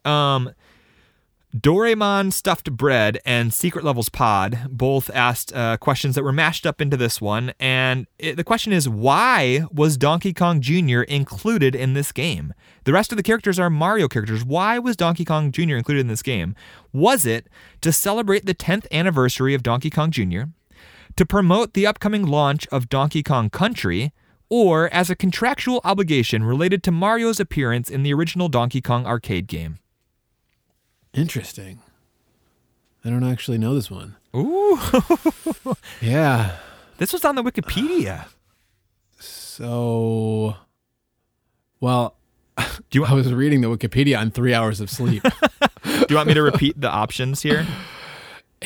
[0.08, 0.52] Um,
[1.54, 6.80] Doraemon Stuffed Bread and Secret Levels Pod both asked uh, questions that were mashed up
[6.80, 7.54] into this one.
[7.58, 11.00] And it, the question is why was Donkey Kong Jr.
[11.02, 12.54] included in this game?
[12.84, 14.44] The rest of the characters are Mario characters.
[14.44, 15.74] Why was Donkey Kong Jr.
[15.74, 16.54] included in this game?
[16.92, 17.48] Was it
[17.80, 20.42] to celebrate the 10th anniversary of Donkey Kong Jr.,
[21.16, 24.12] to promote the upcoming launch of Donkey Kong Country,
[24.48, 29.46] or as a contractual obligation related to Mario's appearance in the original Donkey Kong arcade
[29.46, 29.78] game?
[31.14, 31.80] Interesting.
[33.04, 34.16] I don't actually know this one.
[34.34, 34.78] Ooh,
[36.00, 36.56] Yeah.
[36.98, 38.22] this was on the Wikipedia.
[38.22, 38.28] Uh,
[39.18, 40.56] so,
[41.80, 42.16] well,
[42.90, 45.22] Do you I was reading the Wikipedia on three hours of sleep.
[45.84, 47.66] do you want me to repeat the options here?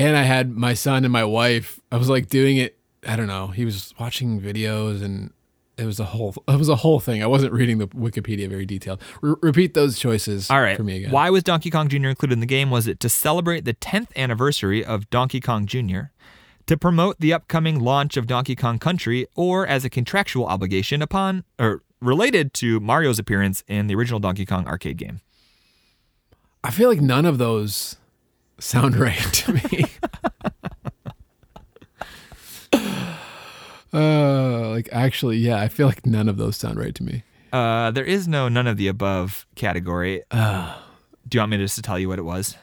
[0.01, 1.81] And I had my son and my wife.
[1.93, 2.79] I was like doing it.
[3.07, 3.49] I don't know.
[3.49, 5.33] He was watching videos, and
[5.77, 6.35] it was a whole.
[6.49, 7.23] It was a whole thing.
[7.23, 9.01] I wasn't reading the Wikipedia very detailed.
[9.21, 10.51] Re- repeat those choices.
[10.51, 10.77] All right.
[10.77, 11.11] for me again.
[11.11, 12.09] Why was Donkey Kong Jr.
[12.09, 12.71] included in the game?
[12.71, 16.11] Was it to celebrate the 10th anniversary of Donkey Kong Jr.,
[16.67, 21.45] to promote the upcoming launch of Donkey Kong Country, or as a contractual obligation upon
[21.59, 25.21] or related to Mario's appearance in the original Donkey Kong arcade game?
[26.63, 27.97] I feel like none of those
[28.61, 29.85] sound right to me.
[33.93, 37.25] uh, like actually, yeah, I feel like none of those sound right to me.
[37.53, 40.23] Uh, there is no none of the above category.
[40.31, 42.57] Do you want me just to tell you what it was?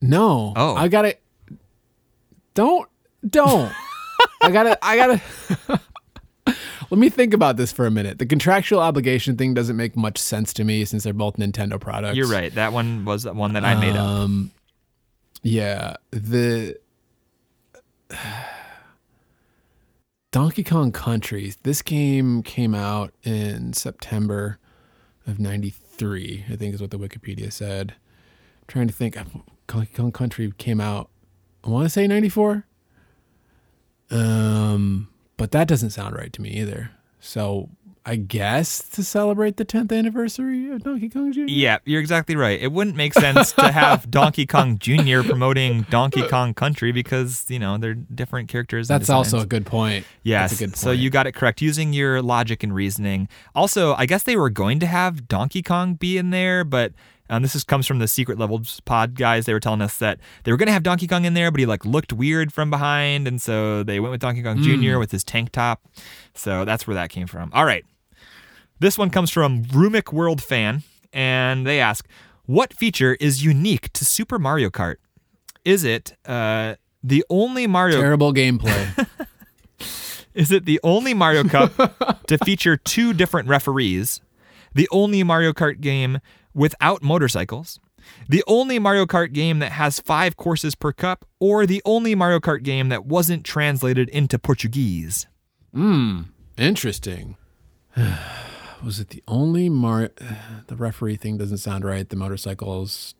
[0.00, 0.52] No.
[0.56, 0.74] Oh.
[0.74, 1.16] I gotta.
[2.54, 2.88] Don't.
[3.28, 3.72] Don't.
[4.42, 4.78] I gotta.
[4.84, 5.80] I gotta.
[6.90, 8.18] Let me think about this for a minute.
[8.18, 12.16] The contractual obligation thing doesn't make much sense to me since they're both Nintendo products.
[12.16, 12.54] You're right.
[12.54, 14.04] That one was the one that I made up.
[14.04, 14.50] Um,
[15.44, 16.76] yeah, the
[20.32, 21.52] Donkey Kong Country.
[21.62, 24.58] This game came out in September
[25.26, 26.46] of '93.
[26.50, 27.94] I think is what the Wikipedia said.
[28.66, 29.16] trying to think.
[29.66, 31.10] Donkey Kong Country came out.
[31.62, 32.66] I want to say '94.
[34.10, 36.90] Um, but that doesn't sound right to me either.
[37.20, 37.68] So
[38.06, 41.44] I guess to celebrate the 10th anniversary of Donkey Kong Jr.
[41.46, 42.60] Yeah, you're exactly right.
[42.60, 45.22] It wouldn't make sense to have Donkey Kong Jr.
[45.22, 48.88] promoting Donkey Kong Country because, you know, they're different characters.
[48.88, 50.04] That's also a good point.
[50.22, 50.50] Yes.
[50.50, 53.26] That's a good So you got it correct using your logic and reasoning.
[53.54, 56.92] Also, I guess they were going to have Donkey Kong be in there, but
[57.30, 59.46] um, this is, comes from the Secret Levels pod guys.
[59.46, 61.58] They were telling us that they were going to have Donkey Kong in there, but
[61.58, 64.82] he like looked weird from behind, and so they went with Donkey Kong Hmm.
[64.82, 64.98] Jr.
[64.98, 65.80] with his tank top.
[66.34, 67.50] So that's where that came from.
[67.54, 67.82] All right.
[68.80, 72.06] This one comes from Rumic World Fan, and they ask,
[72.46, 74.96] "What feature is unique to Super Mario Kart?
[75.64, 79.06] Is it uh, the only Mario Terrible gameplay.
[80.34, 84.22] is it the only Mario Cup to feature two different referees?
[84.74, 86.20] The only Mario Kart game
[86.54, 87.78] without motorcycles?
[88.28, 91.26] The only Mario Kart game that has five courses per cup?
[91.40, 95.26] Or the only Mario Kart game that wasn't translated into Portuguese?
[95.74, 96.22] Hmm.
[96.56, 97.36] Interesting.
[98.84, 100.10] Was it the only Mario?
[100.66, 102.08] The referee thing doesn't sound right.
[102.08, 103.14] The motorcycles.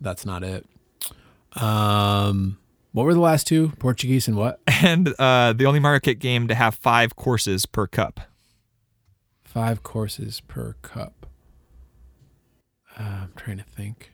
[0.00, 0.66] That's not it.
[1.54, 2.58] Um.
[2.92, 3.72] What were the last two?
[3.78, 4.60] Portuguese and what?
[4.82, 8.20] And uh, the only Mario Kart game to have five courses per cup.
[9.44, 11.26] Five courses per cup.
[12.98, 14.12] Uh, I'm trying to think.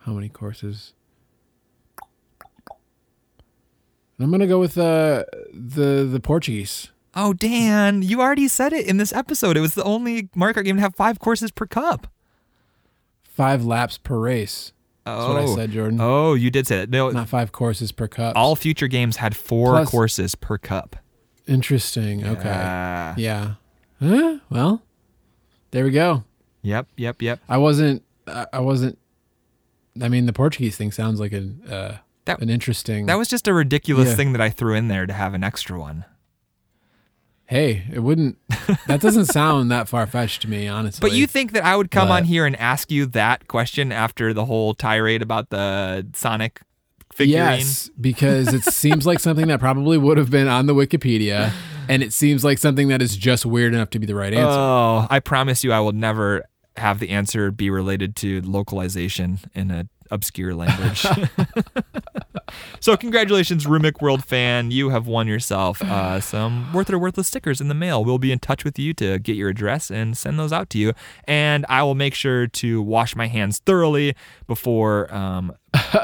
[0.00, 0.92] How many courses?
[4.18, 6.90] I'm gonna go with uh, the the Portuguese.
[7.14, 9.56] Oh, Dan, you already said it in this episode.
[9.56, 12.06] It was the only Mario Kart game to have five courses per cup.
[13.24, 14.72] Five laps per race.
[15.04, 15.56] That's what I Oh.
[15.56, 15.98] said, Jordan.
[16.00, 16.90] Oh, you did say that.
[16.90, 18.36] No, Not five courses per cup.
[18.36, 20.96] all future games had four Plus- courses per cup.
[21.48, 22.24] Interesting.
[22.24, 22.48] Okay.
[22.48, 23.54] Uh, Yeah.
[24.00, 24.38] Huh?
[24.50, 24.82] Well,
[25.72, 26.24] there we go.
[26.62, 27.40] Yep, yep, yep.
[27.48, 28.02] I wasn't.
[28.26, 28.98] I I wasn't.
[30.00, 31.96] I mean, the Portuguese thing sounds like an uh,
[32.26, 33.06] That- an interesting.
[33.06, 34.14] That was just a ridiculous Yeah.
[34.14, 36.04] thing that I threw in there to have an extra one.
[37.50, 38.38] Hey, it wouldn't.
[38.86, 41.00] that doesn't sound that far fetched to me, honestly.
[41.06, 44.32] But you think that I would come on here and ask you that question after
[44.32, 46.60] the whole tirade about the Sonic
[47.12, 47.58] figurine?
[47.58, 51.52] Yes, because it seems like something that probably would have been on the Wikipedia,
[51.88, 54.48] and it seems like something that is just weird enough to be the right answer.
[54.48, 56.44] Oh, I promise you I will never
[56.76, 61.06] have the answer be related to localization in an obscure language.
[62.80, 64.70] so congratulations, Rumic World fan.
[64.70, 68.04] You have won yourself uh, some worth it or worthless stickers in the mail.
[68.04, 70.78] We'll be in touch with you to get your address and send those out to
[70.78, 70.92] you.
[71.24, 74.14] And I will make sure to wash my hands thoroughly
[74.46, 75.52] before um,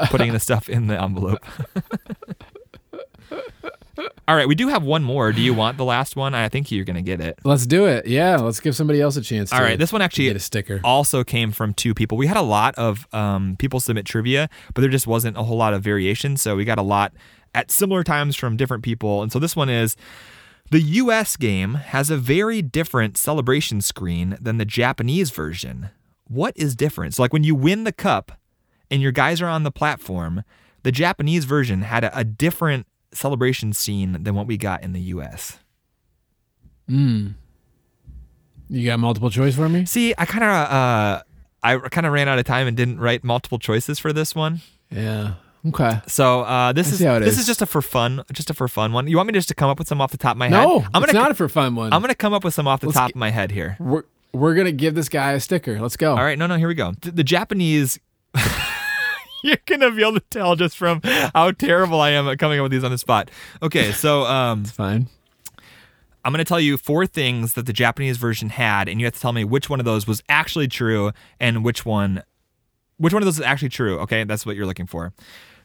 [0.09, 1.43] putting the stuff in the envelope.
[4.29, 5.31] All right, we do have one more.
[5.31, 6.35] Do you want the last one?
[6.35, 7.39] I think you're going to get it.
[7.45, 8.07] Let's do it.
[8.07, 9.53] Yeah, let's give somebody else a chance.
[9.53, 10.81] All right, this one actually get a sticker.
[10.83, 12.17] also came from two people.
[12.17, 15.55] We had a lot of um, people submit trivia, but there just wasn't a whole
[15.55, 16.35] lot of variation.
[16.35, 17.13] So we got a lot
[17.55, 19.21] at similar times from different people.
[19.21, 19.95] And so this one is
[20.71, 25.89] the US game has a very different celebration screen than the Japanese version.
[26.27, 27.13] What is different?
[27.13, 28.33] So, like when you win the cup
[28.91, 30.43] and your guys are on the platform,
[30.83, 34.99] the Japanese version had a, a different celebration scene than what we got in the
[35.01, 35.59] US.
[38.69, 39.85] You got multiple choice for me?
[39.85, 41.23] See, I kind of uh,
[41.63, 44.61] I kind of ran out of time and didn't write multiple choices for this one.
[44.89, 45.33] Yeah.
[45.67, 45.99] Okay.
[46.07, 47.39] So uh, this is see how it this is.
[47.41, 49.07] is just a for fun, just a for fun one.
[49.07, 50.63] You want me just to come up with some off the top of my head?
[50.63, 51.91] No, I'm gonna not a for fun one.
[51.93, 53.75] I'm gonna come up with some off the Let's top get- of my head here.
[53.79, 54.03] we're
[54.33, 55.79] we're gonna give this guy a sticker.
[55.81, 56.11] Let's go.
[56.11, 56.93] All right, no, no, here we go.
[57.01, 57.99] The, the Japanese.
[59.43, 62.63] You're gonna be able to tell just from how terrible I am at coming up
[62.63, 63.29] with these on the spot.
[63.61, 65.07] Okay, so um, It's fine.
[66.25, 69.13] I'm going to tell you four things that the Japanese version had, and you have
[69.13, 72.21] to tell me which one of those was actually true and which one,
[72.97, 73.97] which one of those is actually true.
[73.99, 75.13] Okay, that's what you're looking for.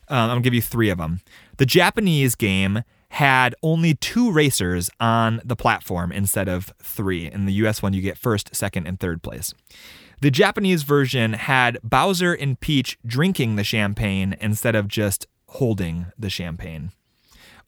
[0.07, 1.21] Um, I'm going to give you three of them.
[1.57, 7.29] The Japanese game had only two racers on the platform instead of three.
[7.29, 9.53] In the US one, you get first, second, and third place.
[10.23, 16.31] The Japanese version had Bowser and Peach drinking the champagne instead of just holding the
[16.31, 16.93] champagne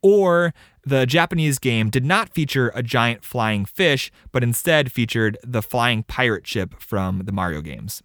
[0.05, 0.53] or
[0.85, 6.03] the Japanese game did not feature a giant flying fish, but instead featured the flying
[6.03, 8.03] pirate ship from the Mario games.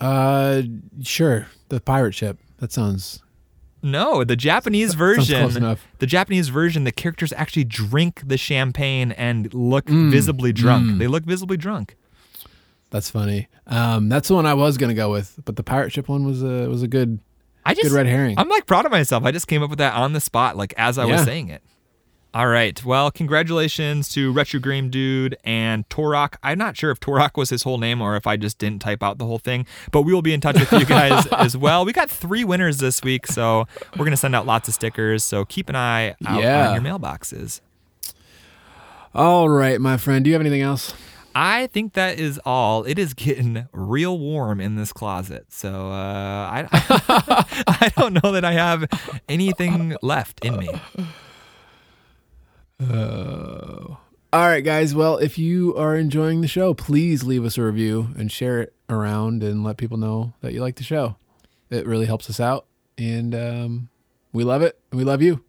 [0.00, 0.62] Uh,
[1.02, 1.48] sure.
[1.68, 2.38] The pirate ship.
[2.60, 3.22] That sounds.
[3.82, 5.86] No, the Japanese version, close enough.
[5.98, 10.98] the Japanese version, the characters actually drink the champagne and look Mm, visibly drunk.
[10.98, 11.94] They look visibly drunk.
[12.96, 13.48] That's funny.
[13.66, 16.42] Um, that's the one I was gonna go with, but the pirate ship one was
[16.42, 17.18] a was a good
[17.62, 18.38] I just good red herring.
[18.38, 19.22] I'm like proud of myself.
[19.24, 21.62] I just came up with that on the spot, like as I was saying it.
[22.32, 22.82] All right.
[22.86, 26.36] Well, congratulations to Retro Green Dude and Torok.
[26.42, 29.02] I'm not sure if Torok was his whole name or if I just didn't type
[29.02, 31.84] out the whole thing, but we will be in touch with you guys as well.
[31.84, 35.22] We got three winners this week, so we're going to send out lots of stickers.
[35.22, 36.70] So keep an eye out Yeah.
[36.70, 37.60] on your mailboxes.
[39.14, 40.24] All right, my friend.
[40.24, 40.94] Do you have anything else?
[41.38, 42.84] I think that is all.
[42.84, 45.52] It is getting real warm in this closet.
[45.52, 46.66] So uh, I,
[47.68, 48.86] I don't know that I have
[49.28, 50.70] anything left in me.
[52.80, 53.96] Uh,
[54.32, 54.94] all right, guys.
[54.94, 58.74] Well, if you are enjoying the show, please leave us a review and share it
[58.88, 61.16] around and let people know that you like the show.
[61.68, 62.64] It really helps us out,
[62.96, 63.88] and um,
[64.32, 64.78] we love it.
[64.90, 65.44] We love you.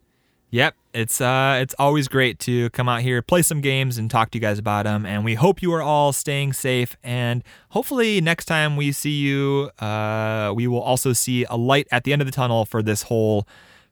[0.50, 4.32] Yep, it's uh, it's always great to come out here, play some games, and talk
[4.32, 5.06] to you guys about them.
[5.06, 6.96] And we hope you are all staying safe.
[7.04, 12.06] And hopefully, next time we see you, uh, we will also see a light at
[12.06, 13.46] the end of the tunnel for this whole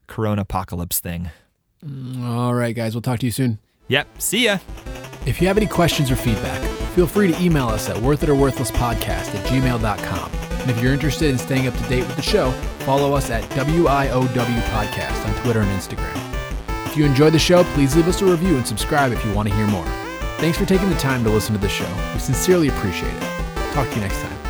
[0.06, 1.30] Corona apocalypse thing.
[2.22, 2.94] All right, guys.
[2.94, 3.58] We'll talk to you soon.
[3.88, 4.58] Yep, see ya.
[5.26, 6.60] If you have any questions or feedback,
[6.94, 10.30] feel free to email us at worthitorworthlesspodcast at gmail.com.
[10.62, 12.50] And if you're interested in staying up to date with the show,
[12.80, 16.35] follow us at WIOW Podcast on Twitter and Instagram.
[16.96, 19.50] If you enjoyed the show, please leave us a review and subscribe if you want
[19.50, 19.84] to hear more.
[20.38, 21.94] Thanks for taking the time to listen to the show.
[22.14, 23.22] We sincerely appreciate it.
[23.74, 24.45] Talk to you next time.